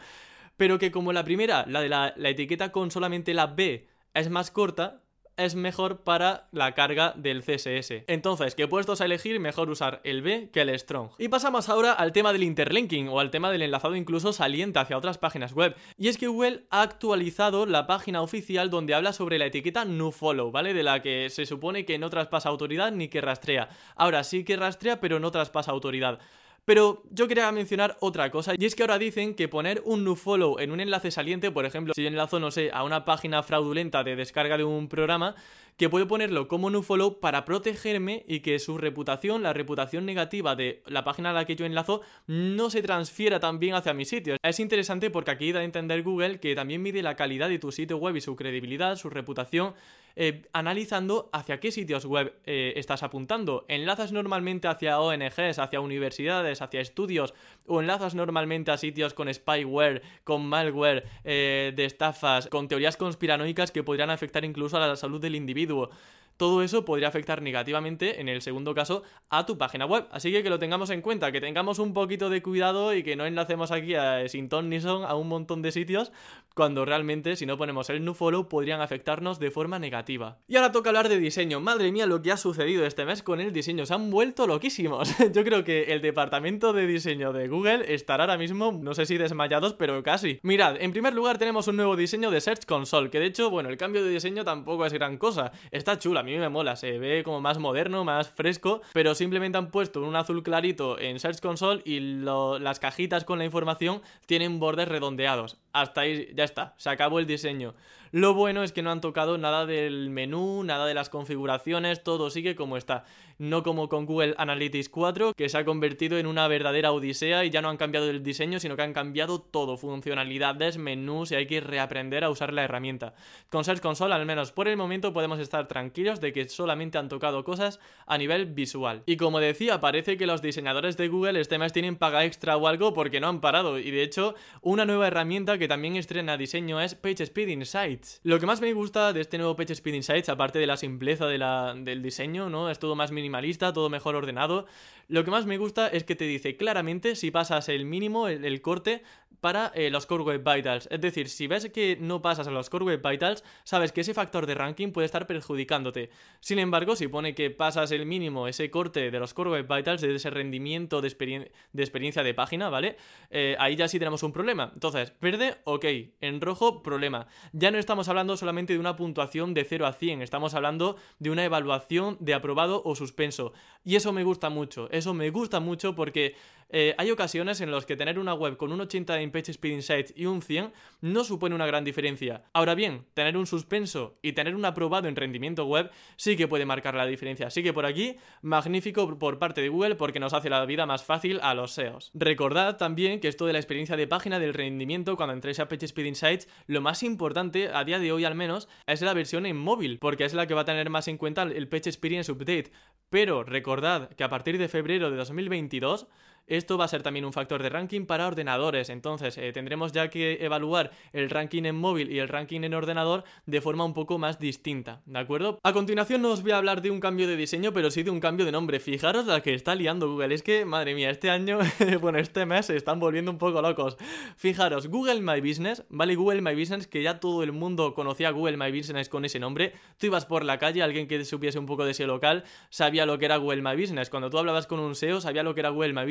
pero 0.57 0.79
que 0.79 0.91
como 0.91 1.13
la 1.13 1.23
primera, 1.23 1.65
la 1.67 1.81
de 1.81 1.89
la, 1.89 2.13
etiqueta 2.23 2.71
con 2.71 2.91
solamente 2.91 3.33
la 3.33 3.47
B 3.47 3.87
es 4.13 4.29
más 4.29 4.51
corta, 4.51 5.01
es 5.45 5.55
mejor 5.55 6.01
para 6.01 6.47
la 6.51 6.73
carga 6.73 7.13
del 7.15 7.43
CSS. 7.43 8.03
Entonces, 8.07 8.55
que 8.55 8.67
puestos 8.67 9.01
a 9.01 9.05
elegir, 9.05 9.39
mejor 9.39 9.69
usar 9.69 10.01
el 10.03 10.21
B 10.21 10.49
que 10.51 10.61
el 10.61 10.77
Strong. 10.77 11.09
Y 11.17 11.27
pasamos 11.27 11.69
ahora 11.69 11.93
al 11.93 12.11
tema 12.11 12.33
del 12.33 12.43
interlinking 12.43 13.09
o 13.09 13.19
al 13.19 13.31
tema 13.31 13.51
del 13.51 13.61
enlazado 13.61 13.95
incluso 13.95 14.33
saliente 14.33 14.79
hacia 14.79 14.97
otras 14.97 15.17
páginas 15.17 15.53
web. 15.53 15.75
Y 15.97 16.07
es 16.07 16.17
que 16.17 16.27
Google 16.27 16.65
ha 16.69 16.81
actualizado 16.81 17.65
la 17.65 17.87
página 17.87 18.21
oficial 18.21 18.69
donde 18.69 18.93
habla 18.93 19.13
sobre 19.13 19.39
la 19.39 19.45
etiqueta 19.45 19.85
nofollow, 19.85 20.51
¿vale? 20.51 20.73
De 20.73 20.83
la 20.83 21.01
que 21.01 21.29
se 21.29 21.45
supone 21.45 21.85
que 21.85 21.97
no 21.97 22.09
traspasa 22.09 22.49
autoridad 22.49 22.91
ni 22.91 23.07
que 23.07 23.21
rastrea. 23.21 23.69
Ahora 23.95 24.23
sí 24.23 24.43
que 24.43 24.57
rastrea, 24.57 24.99
pero 24.99 25.19
no 25.19 25.31
traspasa 25.31 25.71
autoridad. 25.71 26.19
Pero 26.65 27.03
yo 27.09 27.27
quería 27.27 27.51
mencionar 27.51 27.97
otra 28.01 28.29
cosa, 28.29 28.53
y 28.57 28.65
es 28.65 28.75
que 28.75 28.83
ahora 28.83 28.99
dicen 28.99 29.33
que 29.33 29.47
poner 29.47 29.81
un 29.83 30.03
nofollow 30.03 30.59
en 30.59 30.71
un 30.71 30.79
enlace 30.79 31.09
saliente, 31.09 31.49
por 31.49 31.65
ejemplo, 31.65 31.93
si 31.95 32.03
yo 32.03 32.07
enlazo, 32.07 32.39
no 32.39 32.51
sé, 32.51 32.69
a 32.71 32.83
una 32.83 33.03
página 33.03 33.41
fraudulenta 33.41 34.03
de 34.03 34.15
descarga 34.15 34.57
de 34.57 34.63
un 34.63 34.87
programa, 34.87 35.35
que 35.77 35.89
puedo 35.89 36.07
ponerlo 36.07 36.47
como 36.47 36.69
nofollow 36.69 37.19
para 37.19 37.45
protegerme 37.45 38.23
y 38.27 38.41
que 38.41 38.59
su 38.59 38.77
reputación, 38.77 39.41
la 39.41 39.53
reputación 39.53 40.05
negativa 40.05 40.55
de 40.55 40.83
la 40.85 41.03
página 41.03 41.31
a 41.31 41.33
la 41.33 41.45
que 41.45 41.55
yo 41.55 41.65
enlazo, 41.65 42.01
no 42.27 42.69
se 42.69 42.83
transfiera 42.83 43.39
también 43.39 43.73
hacia 43.73 43.95
mi 43.95 44.05
sitio. 44.05 44.35
Es 44.43 44.59
interesante 44.59 45.09
porque 45.09 45.31
aquí 45.31 45.51
da 45.51 45.61
a 45.61 45.63
entender 45.63 46.03
Google 46.03 46.39
que 46.39 46.53
también 46.53 46.83
mide 46.83 47.01
la 47.01 47.15
calidad 47.15 47.49
de 47.49 47.57
tu 47.57 47.71
sitio 47.71 47.97
web 47.97 48.15
y 48.15 48.21
su 48.21 48.35
credibilidad, 48.35 48.95
su 48.95 49.09
reputación, 49.09 49.73
eh, 50.15 50.43
analizando 50.53 51.29
hacia 51.33 51.59
qué 51.59 51.71
sitios 51.71 52.05
web 52.05 52.33
eh, 52.45 52.73
estás 52.75 53.03
apuntando. 53.03 53.65
¿Enlazas 53.67 54.11
normalmente 54.11 54.67
hacia 54.67 54.99
ONGs, 54.99 55.59
hacia 55.59 55.81
universidades, 55.81 56.61
hacia 56.61 56.81
estudios? 56.81 57.33
¿O 57.67 57.81
enlazas 57.81 58.15
normalmente 58.15 58.71
a 58.71 58.77
sitios 58.77 59.13
con 59.13 59.33
spyware, 59.33 60.01
con 60.23 60.45
malware, 60.45 61.05
eh, 61.23 61.73
de 61.75 61.85
estafas, 61.85 62.47
con 62.47 62.67
teorías 62.67 62.97
conspiranoicas 62.97 63.71
que 63.71 63.83
podrían 63.83 64.09
afectar 64.09 64.45
incluso 64.45 64.77
a 64.77 64.87
la 64.87 64.95
salud 64.95 65.21
del 65.21 65.35
individuo? 65.35 65.89
Todo 66.37 66.63
eso 66.63 66.85
podría 66.85 67.07
afectar 67.07 67.41
negativamente, 67.41 68.21
en 68.21 68.29
el 68.29 68.41
segundo 68.41 68.73
caso, 68.73 69.03
a 69.29 69.45
tu 69.45 69.57
página 69.57 69.85
web. 69.85 70.07
Así 70.11 70.31
que 70.31 70.43
que 70.43 70.49
lo 70.49 70.59
tengamos 70.59 70.89
en 70.89 71.01
cuenta, 71.01 71.31
que 71.31 71.41
tengamos 71.41 71.79
un 71.79 71.93
poquito 71.93 72.29
de 72.29 72.41
cuidado 72.41 72.93
y 72.93 73.03
que 73.03 73.15
no 73.15 73.25
enlacemos 73.25 73.71
aquí 73.71 73.95
a 73.95 74.27
sin 74.27 74.49
ton 74.49 74.69
ni 74.69 74.79
son 74.79 75.03
a 75.05 75.15
un 75.15 75.27
montón 75.27 75.61
de 75.61 75.71
sitios, 75.71 76.11
cuando 76.55 76.85
realmente 76.85 77.35
si 77.35 77.45
no 77.45 77.57
ponemos 77.57 77.89
el 77.89 78.03
nofollow 78.03 78.49
podrían 78.49 78.81
afectarnos 78.81 79.39
de 79.39 79.51
forma 79.51 79.79
negativa. 79.79 80.39
Y 80.47 80.55
ahora 80.55 80.71
toca 80.71 80.89
hablar 80.89 81.09
de 81.09 81.19
diseño. 81.19 81.59
Madre 81.59 81.91
mía 81.91 82.05
lo 82.05 82.21
que 82.21 82.31
ha 82.31 82.37
sucedido 82.37 82.85
este 82.85 83.05
mes 83.05 83.23
con 83.23 83.39
el 83.39 83.53
diseño, 83.53 83.85
se 83.85 83.93
han 83.93 84.09
vuelto 84.11 84.47
loquísimos. 84.47 85.13
Yo 85.33 85.43
creo 85.43 85.63
que 85.63 85.93
el 85.93 86.01
departamento 86.01 86.73
de 86.73 86.87
diseño 86.87 87.33
de 87.33 87.47
Google 87.47 87.93
estará 87.93 88.23
ahora 88.23 88.37
mismo, 88.37 88.71
no 88.71 88.93
sé 88.93 89.05
si 89.05 89.17
desmayados, 89.17 89.73
pero 89.73 90.01
casi. 90.03 90.39
Mirad, 90.43 90.81
en 90.81 90.91
primer 90.91 91.13
lugar 91.13 91.37
tenemos 91.37 91.67
un 91.67 91.77
nuevo 91.77 91.95
diseño 91.95 92.31
de 92.31 92.41
Search 92.41 92.65
Console, 92.65 93.09
que 93.09 93.19
de 93.19 93.27
hecho, 93.27 93.49
bueno, 93.49 93.69
el 93.69 93.77
cambio 93.77 94.03
de 94.03 94.09
diseño 94.09 94.43
tampoco 94.43 94.85
es 94.85 94.93
gran 94.93 95.17
cosa. 95.17 95.51
Está 95.71 95.97
chula, 95.97 96.20
mí 96.23 96.37
me 96.37 96.49
mola, 96.49 96.75
se 96.75 96.99
ve 96.99 97.23
como 97.23 97.41
más 97.41 97.57
moderno, 97.57 98.03
más 98.03 98.29
fresco, 98.29 98.81
pero 98.93 99.15
simplemente 99.15 99.57
han 99.57 99.71
puesto 99.71 100.01
un 100.01 100.15
azul 100.15 100.43
clarito 100.43 100.99
en 100.99 101.19
Search 101.19 101.39
Console 101.39 101.81
y 101.85 101.99
las 101.99 102.79
cajitas 102.79 103.23
con 103.23 103.39
la 103.39 103.45
información 103.45 104.01
tienen 104.25 104.59
bordes 104.59 104.87
redondeados. 104.87 105.57
Hasta 105.73 106.01
ahí 106.01 106.29
ya 106.35 106.43
está, 106.43 106.73
se 106.77 106.89
acabó 106.89 107.19
el 107.19 107.27
diseño. 107.27 107.73
Lo 108.11 108.33
bueno 108.33 108.61
es 108.63 108.73
que 108.73 108.81
no 108.81 108.91
han 108.91 108.99
tocado 108.99 109.37
nada 109.37 109.65
del 109.65 110.09
menú, 110.09 110.63
nada 110.65 110.85
de 110.85 110.93
las 110.93 111.07
configuraciones, 111.09 112.03
todo 112.03 112.29
sigue 112.29 112.55
como 112.55 112.75
está. 112.75 113.05
No 113.41 113.63
como 113.63 113.89
con 113.89 114.05
Google 114.05 114.35
Analytics 114.37 114.89
4, 114.89 115.33
que 115.35 115.49
se 115.49 115.57
ha 115.57 115.65
convertido 115.65 116.19
en 116.19 116.27
una 116.27 116.47
verdadera 116.47 116.91
odisea 116.91 117.43
y 117.43 117.49
ya 117.49 117.63
no 117.63 117.69
han 117.69 117.77
cambiado 117.77 118.07
el 118.07 118.21
diseño, 118.21 118.59
sino 118.59 118.75
que 118.75 118.83
han 118.83 118.93
cambiado 118.93 119.41
todo, 119.41 119.77
funcionalidades, 119.77 120.77
menús 120.77 121.31
y 121.31 121.35
hay 121.35 121.47
que 121.47 121.59
reaprender 121.59 122.23
a 122.23 122.29
usar 122.29 122.53
la 122.53 122.63
herramienta. 122.63 123.15
Con 123.49 123.63
Search 123.63 123.81
Console, 123.81 124.13
al 124.13 124.27
menos 124.27 124.51
por 124.51 124.67
el 124.67 124.77
momento, 124.77 125.11
podemos 125.11 125.39
estar 125.39 125.67
tranquilos 125.67 126.21
de 126.21 126.33
que 126.33 126.47
solamente 126.49 126.99
han 126.99 127.09
tocado 127.09 127.43
cosas 127.43 127.79
a 128.05 128.19
nivel 128.19 128.45
visual. 128.45 129.01
Y 129.07 129.17
como 129.17 129.39
decía, 129.39 129.81
parece 129.81 130.17
que 130.17 130.27
los 130.27 130.43
diseñadores 130.43 130.95
de 130.95 131.07
Google 131.07 131.41
este 131.41 131.57
mes 131.57 131.73
tienen 131.73 131.95
paga 131.95 132.25
extra 132.25 132.57
o 132.57 132.67
algo 132.67 132.93
porque 132.93 133.19
no 133.19 133.27
han 133.27 133.41
parado. 133.41 133.79
Y 133.79 133.89
de 133.89 134.03
hecho, 134.03 134.35
una 134.61 134.85
nueva 134.85 135.07
herramienta 135.07 135.57
que 135.57 135.67
también 135.67 135.95
estrena 135.95 136.37
diseño 136.37 136.79
es 136.79 136.93
PageSpeed 136.93 137.47
Insights. 137.47 138.19
Lo 138.21 138.39
que 138.39 138.45
más 138.45 138.61
me 138.61 138.71
gusta 138.73 139.13
de 139.13 139.21
este 139.21 139.39
nuevo 139.39 139.55
PageSpeed 139.55 139.95
Insights, 139.95 140.29
aparte 140.29 140.59
de 140.59 140.67
la 140.67 140.77
simpleza 140.77 141.25
del 141.25 142.03
diseño, 142.03 142.47
¿no? 142.47 142.69
Es 142.69 142.77
todo 142.77 142.95
más 142.95 143.11
minimalista, 143.31 143.71
todo 143.73 143.89
mejor 143.89 144.15
ordenado. 144.15 144.65
Lo 145.11 145.25
que 145.25 145.31
más 145.31 145.45
me 145.45 145.57
gusta 145.57 145.89
es 145.89 146.05
que 146.05 146.15
te 146.15 146.23
dice 146.23 146.55
claramente 146.55 147.17
si 147.17 147.31
pasas 147.31 147.67
el 147.67 147.83
mínimo, 147.83 148.29
el, 148.29 148.61
corte, 148.61 149.03
para 149.41 149.73
eh, 149.75 149.89
los 149.89 150.05
Core 150.05 150.23
Web 150.23 150.49
Vitals. 150.49 150.87
Es 150.89 151.01
decir, 151.01 151.27
si 151.27 151.47
ves 151.47 151.69
que 151.69 151.97
no 151.99 152.21
pasas 152.21 152.47
a 152.47 152.51
los 152.51 152.69
Core 152.69 152.85
Web 152.85 153.01
Vitals, 153.05 153.43
sabes 153.65 153.91
que 153.91 154.01
ese 154.01 154.13
factor 154.13 154.45
de 154.45 154.55
ranking 154.55 154.93
puede 154.93 155.07
estar 155.07 155.27
perjudicándote. 155.27 156.11
Sin 156.39 156.59
embargo, 156.59 156.95
si 156.95 157.09
pone 157.09 157.35
que 157.35 157.49
pasas 157.49 157.91
el 157.91 158.05
mínimo, 158.05 158.47
ese 158.47 158.71
corte 158.71 159.11
de 159.11 159.19
los 159.19 159.33
Core 159.33 159.49
Web 159.49 159.67
Vitals, 159.67 159.99
de 159.99 160.15
ese 160.15 160.29
rendimiento 160.29 161.01
de, 161.01 161.09
experiencia 161.09 162.23
de 162.23 162.33
página, 162.33 162.69
¿vale? 162.69 162.95
Eh, 163.31 163.57
ahí 163.59 163.75
ya 163.75 163.89
sí 163.89 163.99
tenemos 163.99 164.23
un 164.23 164.31
problema. 164.31 164.71
Entonces, 164.73 165.11
verde, 165.19 165.57
ok. 165.65 165.85
En 166.21 166.39
rojo, 166.39 166.83
problema. 166.83 167.27
Ya 167.51 167.69
no 167.69 167.79
estamos 167.79 168.07
hablando 168.07 168.37
solamente 168.37 168.71
de 168.71 168.79
una 168.79 168.95
puntuación 168.95 169.53
de 169.53 169.65
0 169.65 169.87
a 169.87 169.91
100, 169.91 170.21
estamos 170.21 170.53
hablando 170.53 170.95
de 171.19 171.31
una 171.31 171.43
evaluación 171.43 172.15
de 172.21 172.33
aprobado 172.33 172.81
o 172.85 172.95
suspenso. 172.95 173.51
Y 173.83 173.97
eso 173.97 174.13
me 174.13 174.23
gusta 174.23 174.49
mucho, 174.49 174.87
eso 175.01 175.13
me 175.13 175.29
gusta 175.31 175.59
mucho 175.59 175.93
porque 175.93 176.35
eh, 176.71 176.95
hay 176.97 177.11
ocasiones 177.11 177.59
en 177.61 177.71
las 177.71 177.85
que 177.85 177.97
tener 177.97 178.17
una 178.17 178.33
web 178.33 178.57
con 178.57 178.71
un 178.71 178.81
80 178.81 179.19
en 179.21 179.31
PageSpeed 179.31 179.71
Insights 179.71 180.13
y 180.15 180.25
un 180.25 180.41
100 180.41 180.71
no 181.01 181.23
supone 181.23 181.53
una 181.53 181.65
gran 181.65 181.83
diferencia. 181.83 182.43
Ahora 182.53 182.75
bien, 182.75 183.05
tener 183.13 183.35
un 183.35 183.45
suspenso 183.45 184.17
y 184.21 184.33
tener 184.33 184.55
un 184.55 184.63
aprobado 184.63 185.07
en 185.07 185.15
rendimiento 185.15 185.65
web 185.65 185.91
sí 186.15 186.37
que 186.37 186.47
puede 186.47 186.65
marcar 186.65 186.95
la 186.95 187.05
diferencia. 187.05 187.47
Así 187.47 187.61
que 187.61 187.73
por 187.73 187.85
aquí, 187.85 188.15
magnífico 188.41 189.19
por 189.19 189.37
parte 189.37 189.61
de 189.61 189.69
Google 189.69 189.95
porque 189.95 190.19
nos 190.19 190.33
hace 190.33 190.49
la 190.49 190.65
vida 190.65 190.85
más 190.85 191.03
fácil 191.03 191.39
a 191.41 191.53
los 191.53 191.71
SEOs. 191.71 192.11
Recordad 192.13 192.77
también 192.77 193.19
que 193.19 193.27
esto 193.27 193.45
de 193.45 193.53
la 193.53 193.59
experiencia 193.59 193.97
de 193.97 194.07
página 194.07 194.39
del 194.39 194.53
rendimiento 194.53 195.17
cuando 195.17 195.33
entréis 195.33 195.59
a 195.59 195.67
PageSpeed 195.67 196.05
Insights, 196.05 196.47
lo 196.67 196.81
más 196.81 197.03
importante, 197.03 197.69
a 197.73 197.83
día 197.83 197.99
de 197.99 198.11
hoy 198.11 198.23
al 198.23 198.35
menos, 198.35 198.69
es 198.87 199.01
la 199.01 199.13
versión 199.13 199.45
en 199.45 199.57
móvil, 199.57 199.99
porque 199.99 200.23
es 200.23 200.33
la 200.33 200.47
que 200.47 200.53
va 200.53 200.61
a 200.61 200.65
tener 200.65 200.89
más 200.89 201.07
en 201.07 201.17
cuenta 201.17 201.43
el 201.43 201.67
Page 201.67 201.89
Experience 201.89 202.31
Update. 202.31 202.71
Pero 203.09 203.43
recordad 203.43 204.09
que 204.09 204.23
a 204.23 204.29
partir 204.29 204.57
de 204.57 204.69
febrero 204.69 205.11
de 205.11 205.17
2022 205.17 206.07
esto 206.47 206.77
va 206.77 206.85
a 206.85 206.87
ser 206.87 207.03
también 207.03 207.25
un 207.25 207.33
factor 207.33 207.63
de 207.63 207.69
ranking 207.69 208.05
para 208.05 208.27
ordenadores. 208.27 208.89
Entonces 208.89 209.37
eh, 209.37 209.51
tendremos 209.53 209.91
ya 209.91 210.09
que 210.09 210.39
evaluar 210.41 210.91
el 211.13 211.29
ranking 211.29 211.63
en 211.63 211.75
móvil 211.75 212.11
y 212.11 212.19
el 212.19 212.27
ranking 212.27 212.61
en 212.61 212.73
ordenador 212.73 213.23
de 213.45 213.61
forma 213.61 213.85
un 213.85 213.93
poco 213.93 214.17
más 214.17 214.39
distinta, 214.39 215.01
¿de 215.05 215.19
acuerdo? 215.19 215.59
A 215.63 215.73
continuación 215.73 216.21
no 216.21 216.31
os 216.31 216.41
voy 216.41 216.51
a 216.51 216.57
hablar 216.57 216.81
de 216.81 216.91
un 216.91 216.99
cambio 216.99 217.27
de 217.27 217.35
diseño, 217.35 217.73
pero 217.73 217.91
sí 217.91 218.03
de 218.03 218.11
un 218.11 218.19
cambio 218.19 218.45
de 218.45 218.51
nombre. 218.51 218.79
Fijaros 218.79 219.25
la 219.25 219.41
que 219.41 219.53
está 219.53 219.75
liando 219.75 220.09
Google. 220.09 220.35
Es 220.35 220.43
que, 220.43 220.65
madre 220.65 220.95
mía, 220.95 221.09
este 221.09 221.29
año, 221.29 221.59
bueno, 222.01 222.19
este 222.19 222.45
mes 222.45 222.67
se 222.67 222.75
están 222.75 222.99
volviendo 222.99 223.31
un 223.31 223.37
poco 223.37 223.61
locos. 223.61 223.97
Fijaros, 224.35 224.87
Google 224.87 225.21
My 225.21 225.41
Business, 225.41 225.83
¿vale? 225.89 226.15
Google 226.15 226.41
My 226.41 226.55
Business, 226.55 226.87
que 226.87 227.03
ya 227.03 227.19
todo 227.19 227.43
el 227.43 227.51
mundo 227.51 227.93
conocía 227.93 228.31
Google 228.31 228.57
My 228.57 228.71
Business 228.71 229.09
con 229.09 229.25
ese 229.25 229.39
nombre. 229.39 229.73
Tú 229.97 230.07
ibas 230.07 230.25
por 230.25 230.43
la 230.43 230.57
calle, 230.57 230.81
alguien 230.83 231.07
que 231.07 231.23
supiese 231.25 231.59
un 231.59 231.65
poco 231.65 231.85
de 231.85 231.91
ese 231.91 232.05
local, 232.05 232.43
sabía 232.69 233.05
lo 233.05 233.17
que 233.17 233.25
era 233.25 233.37
Google 233.37 233.61
My 233.61 233.79
Business. 233.79 234.09
Cuando 234.09 234.29
tú 234.29 234.37
hablabas 234.37 234.67
con 234.67 234.79
un 234.79 234.95
SEO, 234.95 235.21
sabía 235.21 235.43
lo 235.43 235.53
que 235.53 235.61
era 235.61 235.69
Google 235.69 235.93
My 235.93 236.05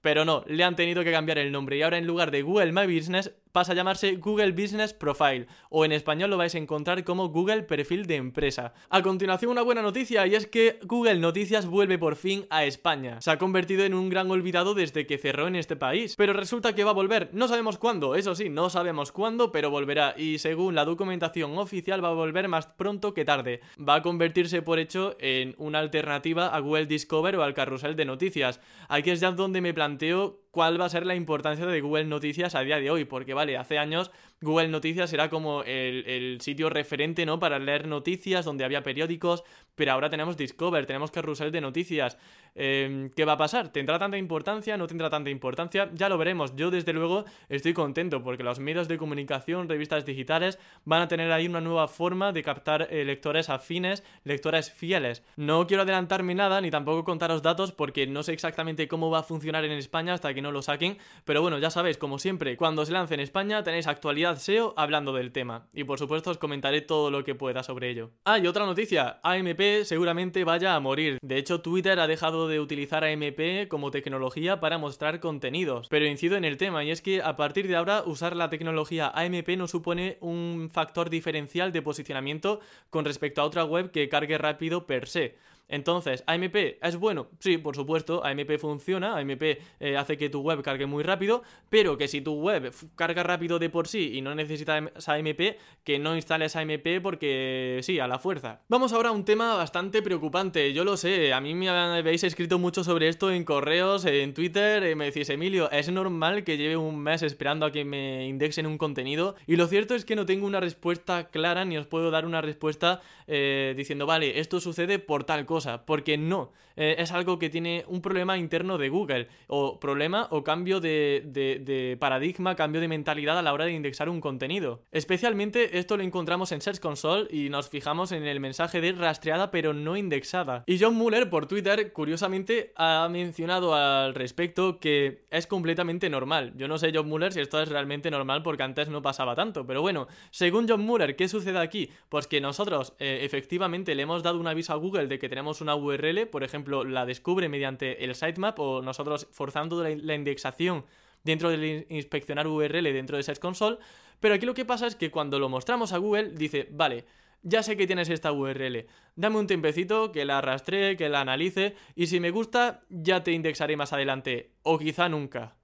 Pero 0.00 0.24
no, 0.24 0.44
le 0.46 0.64
han 0.64 0.76
tenido 0.76 1.04
que 1.04 1.12
cambiar 1.12 1.38
el 1.38 1.52
nombre. 1.52 1.76
Y 1.76 1.82
ahora 1.82 1.98
en 1.98 2.06
lugar 2.06 2.30
de 2.30 2.42
Google 2.42 2.72
My 2.72 2.92
Business, 2.92 3.32
pasa 3.52 3.72
a 3.72 3.74
llamarse 3.74 4.16
Google 4.16 4.52
Business 4.52 4.92
Profile. 4.92 5.46
O 5.68 5.84
en 5.84 5.92
español 5.92 6.30
lo 6.30 6.36
vais 6.36 6.54
a 6.54 6.58
encontrar 6.58 7.04
como 7.04 7.28
Google 7.28 7.62
Perfil 7.62 8.06
de 8.06 8.16
Empresa. 8.16 8.72
A 8.88 9.02
continuación, 9.02 9.50
una 9.50 9.62
buena 9.62 9.82
noticia, 9.82 10.26
y 10.26 10.34
es 10.34 10.46
que 10.46 10.78
Google 10.84 11.18
Noticias 11.18 11.66
vuelve 11.66 11.98
por 11.98 12.16
fin 12.16 12.46
a 12.50 12.64
España. 12.64 13.20
Se 13.20 13.30
ha 13.30 13.38
convertido 13.38 13.84
en 13.84 13.94
un 13.94 14.08
gran 14.08 14.30
olvidado 14.30 14.74
desde 14.74 15.06
que 15.06 15.18
cerró 15.18 15.46
en 15.46 15.56
este 15.56 15.76
país. 15.76 16.14
Pero 16.16 16.32
resulta 16.32 16.74
que 16.74 16.84
va 16.84 16.90
a 16.90 16.94
volver. 16.94 17.30
No 17.32 17.48
sabemos 17.48 17.78
cuándo, 17.78 18.14
eso 18.14 18.34
sí, 18.34 18.48
no 18.48 18.70
sabemos 18.70 19.12
cuándo, 19.12 19.52
pero 19.52 19.70
volverá. 19.70 20.14
Y 20.16 20.38
según 20.38 20.74
la 20.74 20.84
documentación 20.84 21.56
oficial, 21.58 22.04
va 22.04 22.08
a 22.08 22.14
volver 22.14 22.48
más 22.48 22.66
pronto 22.66 23.14
que 23.14 23.24
tarde. 23.24 23.60
Va 23.76 23.96
a 23.96 24.02
convertirse 24.02 24.62
por 24.62 24.78
hecho 24.78 25.16
en 25.18 25.54
una 25.58 25.78
alternativa 25.78 26.48
a 26.48 26.58
Google 26.60 26.86
Discover 26.86 27.36
o 27.36 27.42
al 27.42 27.54
carrusel 27.54 27.96
de 27.96 28.04
noticias. 28.04 28.60
Aquí 28.88 29.10
es 29.10 29.20
ya 29.20 29.30
donde 29.32 29.60
me 29.60 29.74
planteo 29.74 30.40
cuál 30.50 30.80
va 30.80 30.86
a 30.86 30.90
ser 30.90 31.06
la 31.06 31.14
importancia 31.14 31.66
de 31.66 31.80
Google 31.80 32.04
Noticias 32.04 32.54
a 32.54 32.60
día 32.60 32.78
de 32.78 32.90
hoy, 32.90 33.04
porque 33.04 33.34
vale, 33.34 33.56
hace 33.56 33.78
años 33.78 34.10
Google 34.42 34.68
Noticias 34.68 35.12
era 35.12 35.28
como 35.28 35.62
el, 35.64 36.38
sitio 36.40 36.70
referente, 36.70 37.26
¿no? 37.26 37.38
Para 37.38 37.58
leer 37.58 37.86
noticias, 37.86 38.46
donde 38.46 38.64
había 38.64 38.82
periódicos, 38.82 39.44
pero 39.74 39.92
ahora 39.92 40.08
tenemos 40.08 40.38
Discover, 40.38 40.86
tenemos 40.86 41.10
Carrusel 41.10 41.52
de 41.52 41.60
Noticias. 41.60 42.16
Em, 42.54 43.10
¿Qué 43.10 43.26
va 43.26 43.32
a 43.32 43.36
pasar? 43.36 43.68
¿Tendrá 43.68 43.98
tanta 43.98 44.16
importancia? 44.16 44.76
¿No 44.78 44.86
tendrá 44.86 45.10
tanta 45.10 45.28
importancia? 45.28 45.90
Ya 45.92 46.08
lo 46.08 46.16
veremos. 46.16 46.56
Yo, 46.56 46.70
desde 46.70 46.94
luego, 46.94 47.26
estoy 47.50 47.74
contento 47.74 48.22
porque 48.22 48.42
los 48.42 48.58
medios 48.60 48.88
de 48.88 48.96
comunicación, 48.96 49.68
revistas 49.68 50.06
digitales, 50.06 50.58
van 50.84 51.02
a 51.02 51.08
tener 51.08 51.30
ahí 51.32 51.46
una 51.46 51.60
nueva 51.60 51.86
forma 51.86 52.32
de 52.32 52.42
captar 52.42 52.88
eh, 52.90 53.04
lectores 53.04 53.50
afines, 53.50 54.02
lectores 54.24 54.72
fieles. 54.72 55.22
No 55.36 55.66
quiero 55.66 55.82
adelantarme 55.82 56.34
nada, 56.34 56.62
ni 56.62 56.70
tampoco 56.70 57.04
contaros 57.04 57.42
datos, 57.42 57.72
porque 57.72 58.06
no 58.06 58.22
sé 58.22 58.32
exactamente 58.32 58.88
cómo 58.88 59.10
va 59.10 59.18
a 59.18 59.22
funcionar 59.22 59.66
en 59.66 59.72
España 59.72 60.14
hasta 60.14 60.32
que 60.32 60.40
no 60.40 60.50
lo 60.50 60.62
saquen. 60.62 60.96
Pero 61.26 61.42
bueno, 61.42 61.58
ya 61.58 61.70
sabéis, 61.70 61.98
como 61.98 62.18
siempre, 62.18 62.56
cuando 62.56 62.86
se 62.86 62.92
lance 62.92 63.14
en 63.14 63.20
España 63.20 63.62
tenéis 63.62 63.86
actualidad 63.86 64.29
SEO 64.38 64.74
hablando 64.76 65.12
del 65.12 65.32
tema. 65.32 65.68
Y 65.72 65.84
por 65.84 65.98
supuesto 65.98 66.30
os 66.30 66.38
comentaré 66.38 66.80
todo 66.80 67.10
lo 67.10 67.24
que 67.24 67.34
pueda 67.34 67.62
sobre 67.62 67.90
ello. 67.90 68.10
Ah, 68.24 68.38
y 68.38 68.46
otra 68.46 68.66
noticia, 68.66 69.20
AMP 69.22 69.84
seguramente 69.84 70.44
vaya 70.44 70.74
a 70.74 70.80
morir. 70.80 71.18
De 71.22 71.36
hecho, 71.36 71.60
Twitter 71.60 71.98
ha 71.98 72.06
dejado 72.06 72.48
de 72.48 72.60
utilizar 72.60 73.04
AMP 73.04 73.68
como 73.68 73.90
tecnología 73.90 74.60
para 74.60 74.78
mostrar 74.78 75.20
contenidos. 75.20 75.88
Pero 75.88 76.06
incido 76.06 76.36
en 76.36 76.44
el 76.44 76.56
tema, 76.56 76.84
y 76.84 76.90
es 76.90 77.02
que 77.02 77.22
a 77.22 77.36
partir 77.36 77.68
de 77.68 77.76
ahora 77.76 78.02
usar 78.04 78.36
la 78.36 78.50
tecnología 78.50 79.10
AMP 79.14 79.48
no 79.56 79.68
supone 79.68 80.18
un 80.20 80.70
factor 80.72 81.10
diferencial 81.10 81.72
de 81.72 81.82
posicionamiento 81.82 82.60
con 82.90 83.04
respecto 83.04 83.40
a 83.40 83.44
otra 83.44 83.64
web 83.64 83.90
que 83.90 84.08
cargue 84.08 84.38
rápido 84.38 84.86
per 84.86 85.08
se. 85.08 85.36
Entonces, 85.70 86.24
¿AMP 86.26 86.56
es 86.82 86.96
bueno? 86.96 87.28
Sí, 87.38 87.56
por 87.56 87.76
supuesto, 87.76 88.24
AMP 88.24 88.58
funciona, 88.58 89.16
AMP 89.16 89.42
eh, 89.78 89.96
hace 89.96 90.18
que 90.18 90.28
tu 90.28 90.40
web 90.40 90.62
cargue 90.62 90.86
muy 90.86 91.04
rápido, 91.04 91.42
pero 91.70 91.96
que 91.96 92.08
si 92.08 92.20
tu 92.20 92.34
web 92.34 92.74
carga 92.96 93.22
rápido 93.22 93.60
de 93.60 93.70
por 93.70 93.86
sí 93.86 94.10
y 94.14 94.20
no 94.20 94.34
necesitas 94.34 95.08
AMP, 95.08 95.40
que 95.84 95.98
no 96.00 96.16
instales 96.16 96.56
AMP 96.56 97.00
porque 97.00 97.78
sí, 97.82 98.00
a 98.00 98.08
la 98.08 98.18
fuerza. 98.18 98.62
Vamos 98.68 98.92
ahora 98.92 99.10
a 99.10 99.12
un 99.12 99.24
tema 99.24 99.54
bastante 99.54 100.02
preocupante, 100.02 100.72
yo 100.72 100.84
lo 100.84 100.96
sé, 100.96 101.32
a 101.32 101.40
mí 101.40 101.54
me 101.54 101.68
habéis 101.68 102.24
escrito 102.24 102.58
mucho 102.58 102.82
sobre 102.82 103.08
esto 103.08 103.30
en 103.30 103.44
correos, 103.44 104.04
en 104.04 104.34
Twitter, 104.34 104.82
eh, 104.82 104.96
me 104.96 105.06
decís, 105.06 105.30
Emilio, 105.30 105.70
es 105.70 105.88
normal 105.88 106.42
que 106.42 106.56
lleve 106.56 106.76
un 106.76 106.98
mes 106.98 107.22
esperando 107.22 107.64
a 107.64 107.70
que 107.70 107.84
me 107.84 108.26
indexen 108.26 108.66
un 108.66 108.76
contenido, 108.76 109.36
y 109.46 109.54
lo 109.54 109.68
cierto 109.68 109.94
es 109.94 110.04
que 110.04 110.16
no 110.16 110.26
tengo 110.26 110.46
una 110.46 110.58
respuesta 110.58 111.28
clara 111.28 111.64
ni 111.64 111.78
os 111.78 111.86
puedo 111.86 112.10
dar 112.10 112.26
una 112.26 112.40
respuesta 112.40 113.00
eh, 113.28 113.74
diciendo, 113.76 114.06
vale, 114.06 114.40
esto 114.40 114.58
sucede 114.58 114.98
por 114.98 115.22
tal 115.22 115.46
cosa 115.46 115.59
porque 115.86 116.18
no. 116.18 116.52
Eh, 116.76 116.96
es 116.98 117.12
algo 117.12 117.38
que 117.38 117.50
tiene 117.50 117.84
un 117.88 118.00
problema 118.00 118.38
interno 118.38 118.78
de 118.78 118.88
Google, 118.88 119.28
o 119.48 119.78
problema 119.78 120.28
o 120.30 120.42
cambio 120.42 120.80
de, 120.80 121.96
paradigma, 122.00 122.56
cambio 122.56 122.80
de 122.80 122.88
mentalidad 122.88 123.38
a 123.38 123.42
la 123.42 123.52
hora 123.52 123.66
de 123.66 123.72
indexar 123.72 124.08
un 124.08 124.20
contenido. 124.20 124.82
Especialmente 124.92 125.78
esto 125.78 125.96
lo 125.96 126.02
encontramos 126.02 126.52
en 126.52 126.60
Search 126.60 126.80
Console 126.80 127.28
y 127.30 127.50
nos 127.50 127.68
fijamos 127.68 128.12
en 128.12 128.24
el 128.24 128.40
mensaje 128.40 128.80
de 128.80 128.92
rastreada 128.92 129.50
pero 129.50 129.74
no 129.74 129.96
indexada. 129.96 130.64
Y 130.66 130.78
John 130.78 130.94
Muller 130.94 131.28
por 131.28 131.46
Twitter, 131.46 131.92
curiosamente, 131.92 132.72
ha 132.76 133.08
mencionado 133.10 133.74
al 133.74 134.14
respecto 134.14 134.78
que 134.78 135.24
es 135.30 135.46
completamente 135.46 136.08
normal. 136.08 136.54
Yo 136.56 136.68
no 136.68 136.78
sé, 136.78 136.92
John 136.94 137.08
Muller, 137.08 137.32
si 137.32 137.40
esto 137.40 137.60
es 137.60 137.68
realmente 137.68 138.10
normal 138.10 138.42
porque 138.42 138.62
antes 138.62 138.88
no 138.88 139.02
pasaba 139.02 139.34
tanto, 139.34 139.66
pero 139.66 139.82
bueno, 139.82 140.08
según 140.30 140.68
John 140.68 140.80
Muller, 140.80 141.16
¿qué 141.16 141.28
sucede 141.28 141.58
aquí? 141.58 141.90
Pues 142.08 142.26
que 142.26 142.40
nosotros 142.40 142.94
eh, 142.98 143.20
efectivamente 143.22 143.94
le 143.94 144.02
hemos 144.02 144.22
dado 144.22 144.38
un 144.38 144.46
aviso 144.46 144.72
a 144.72 144.76
Google 144.76 145.08
de 145.08 145.18
que 145.18 145.28
tenemos 145.28 145.49
una 145.60 145.74
URL, 145.74 146.28
por 146.28 146.44
ejemplo, 146.44 146.84
la 146.84 147.04
descubre 147.06 147.48
mediante 147.48 148.04
el 148.04 148.14
sitemap 148.14 148.58
o 148.60 148.82
nosotros 148.82 149.26
forzando 149.32 149.82
la, 149.82 150.14
indexación 150.14 150.84
dentro 151.24 151.50
del 151.50 151.86
inspeccionar 151.88 152.46
URL 152.46 152.84
dentro 152.84 153.16
de 153.16 153.22
Search 153.22 153.40
Console, 153.40 153.78
pero 154.20 154.34
aquí 154.34 154.46
lo 154.46 154.54
que 154.54 154.64
pasa 154.64 154.86
es 154.86 154.94
que 154.94 155.10
cuando 155.10 155.38
lo 155.38 155.48
mostramos 155.48 155.92
a 155.92 155.98
Google 155.98 156.30
dice, 156.30 156.68
vale, 156.70 157.04
ya 157.42 157.62
sé 157.62 157.76
que 157.76 157.86
tienes 157.86 158.10
esta 158.10 158.32
URL, 158.32 158.86
dame 159.16 159.38
un 159.38 159.46
tiempecito 159.46 160.12
que 160.12 160.24
la 160.24 160.40
rastree, 160.40 160.96
que 160.96 161.08
la 161.08 161.22
analice 161.22 161.74
y 161.94 162.06
si 162.06 162.20
me 162.20 162.30
gusta 162.30 162.80
ya 162.90 163.22
te 163.24 163.32
indexaré 163.32 163.76
más 163.76 163.92
adelante 163.92 164.52
o 164.62 164.78
quizá 164.78 165.08
nunca. 165.08 165.56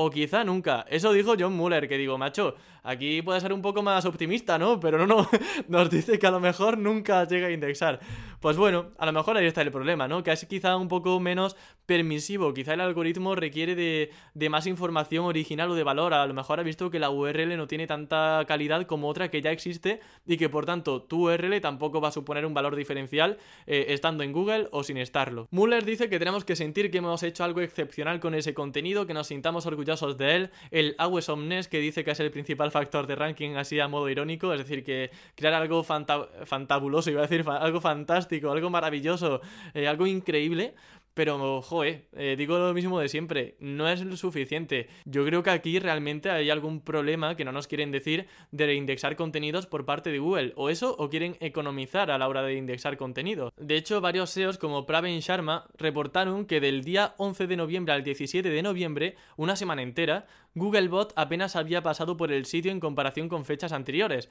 O 0.00 0.10
quizá 0.10 0.44
nunca. 0.44 0.86
Eso 0.88 1.12
dijo 1.12 1.34
John 1.36 1.56
Muller, 1.56 1.88
que 1.88 1.98
digo, 1.98 2.16
macho, 2.18 2.54
aquí 2.84 3.20
puede 3.20 3.40
ser 3.40 3.52
un 3.52 3.60
poco 3.60 3.82
más 3.82 4.04
optimista, 4.04 4.56
¿no? 4.56 4.78
Pero 4.78 4.96
no, 4.96 5.06
no, 5.08 5.28
nos 5.68 5.90
dice 5.90 6.20
que 6.20 6.26
a 6.28 6.30
lo 6.30 6.38
mejor 6.38 6.78
nunca 6.78 7.24
llega 7.24 7.48
a 7.48 7.50
indexar. 7.50 7.98
Pues 8.40 8.56
bueno, 8.56 8.92
a 8.98 9.06
lo 9.06 9.12
mejor 9.12 9.36
ahí 9.36 9.46
está 9.46 9.62
el 9.62 9.72
problema, 9.72 10.06
¿no? 10.06 10.22
Que 10.22 10.30
es 10.30 10.46
quizá 10.46 10.76
un 10.76 10.86
poco 10.86 11.18
menos 11.18 11.56
permisivo. 11.86 12.54
Quizá 12.54 12.74
el 12.74 12.80
algoritmo 12.80 13.34
requiere 13.34 13.74
de, 13.74 14.48
más 14.48 14.68
información 14.68 15.24
original 15.24 15.72
o 15.72 15.74
de 15.74 15.82
valor. 15.82 16.14
A 16.14 16.24
lo 16.24 16.34
mejor 16.34 16.60
ha 16.60 16.62
visto 16.62 16.88
que 16.88 17.00
la 17.00 17.10
URL 17.10 17.56
no 17.56 17.66
tiene 17.66 17.88
tanta 17.88 18.44
calidad 18.46 18.86
como 18.86 19.08
otra 19.08 19.28
que 19.28 19.42
ya 19.42 19.50
existe 19.50 19.98
y 20.24 20.36
que 20.36 20.48
por 20.48 20.66
tanto 20.66 21.02
tu 21.02 21.28
URL 21.28 21.60
tampoco 21.60 22.00
va 22.00 22.08
a 22.08 22.12
suponer 22.12 22.46
un 22.46 22.54
valor 22.54 22.76
diferencial 22.76 23.38
eh, 23.66 23.86
estando 23.88 24.22
en 24.22 24.32
Google 24.32 24.68
o 24.70 24.84
sin 24.84 24.98
estarlo. 24.98 25.48
Muller 25.50 25.84
dice 25.84 26.08
que 26.08 26.20
tenemos 26.20 26.44
que 26.44 26.54
sentir 26.54 26.92
que 26.92 26.98
hemos 26.98 27.24
hecho 27.24 27.42
algo 27.42 27.60
excepcional 27.60 28.20
con 28.20 28.36
ese 28.36 28.54
contenido, 28.54 29.06
que 29.06 29.14
nos 29.14 29.26
sintamos 29.26 29.66
orgullosos 29.66 30.16
de 30.16 30.36
él. 30.36 30.50
El 30.70 30.94
Awes 30.98 31.28
Omnes, 31.28 31.66
que 31.66 31.80
dice 31.80 32.04
que 32.04 32.12
es 32.12 32.20
el 32.20 32.30
principal 32.30 32.70
factor 32.70 33.08
de 33.08 33.16
ranking 33.16 33.56
así 33.56 33.80
a 33.80 33.88
modo 33.88 34.08
irónico, 34.08 34.52
es 34.52 34.60
decir, 34.60 34.84
que 34.84 35.10
crear 35.34 35.54
algo 35.54 35.82
fantabuloso, 35.82 37.10
iba 37.10 37.20
a 37.20 37.26
decir 37.26 37.44
algo 37.48 37.80
fantástico 37.80 38.27
algo 38.50 38.70
maravilloso, 38.70 39.40
eh, 39.74 39.88
algo 39.88 40.06
increíble. 40.06 40.74
Pero, 41.18 41.62
joe, 41.62 42.06
eh, 42.12 42.36
digo 42.38 42.58
lo 42.58 42.72
mismo 42.72 43.00
de 43.00 43.08
siempre, 43.08 43.56
no 43.58 43.88
es 43.88 44.02
lo 44.02 44.16
suficiente. 44.16 44.86
Yo 45.04 45.24
creo 45.24 45.42
que 45.42 45.50
aquí 45.50 45.80
realmente 45.80 46.30
hay 46.30 46.48
algún 46.48 46.80
problema 46.80 47.34
que 47.34 47.44
no 47.44 47.50
nos 47.50 47.66
quieren 47.66 47.90
decir 47.90 48.28
de 48.52 48.72
indexar 48.76 49.16
contenidos 49.16 49.66
por 49.66 49.84
parte 49.84 50.12
de 50.12 50.20
Google. 50.20 50.52
O 50.54 50.70
eso, 50.70 50.94
o 50.96 51.10
quieren 51.10 51.36
economizar 51.40 52.12
a 52.12 52.18
la 52.18 52.28
hora 52.28 52.44
de 52.44 52.54
indexar 52.54 52.96
contenido. 52.96 53.52
De 53.56 53.74
hecho, 53.74 54.00
varios 54.00 54.30
SEOs 54.30 54.58
como 54.58 54.86
Pravin 54.86 55.18
Sharma 55.18 55.66
reportaron 55.76 56.46
que 56.46 56.60
del 56.60 56.84
día 56.84 57.14
11 57.16 57.48
de 57.48 57.56
noviembre 57.56 57.94
al 57.94 58.04
17 58.04 58.48
de 58.48 58.62
noviembre, 58.62 59.16
una 59.36 59.56
semana 59.56 59.82
entera, 59.82 60.28
Googlebot 60.54 61.14
apenas 61.16 61.56
había 61.56 61.82
pasado 61.82 62.16
por 62.16 62.30
el 62.30 62.46
sitio 62.46 62.70
en 62.70 62.78
comparación 62.78 63.28
con 63.28 63.44
fechas 63.44 63.72
anteriores. 63.72 64.30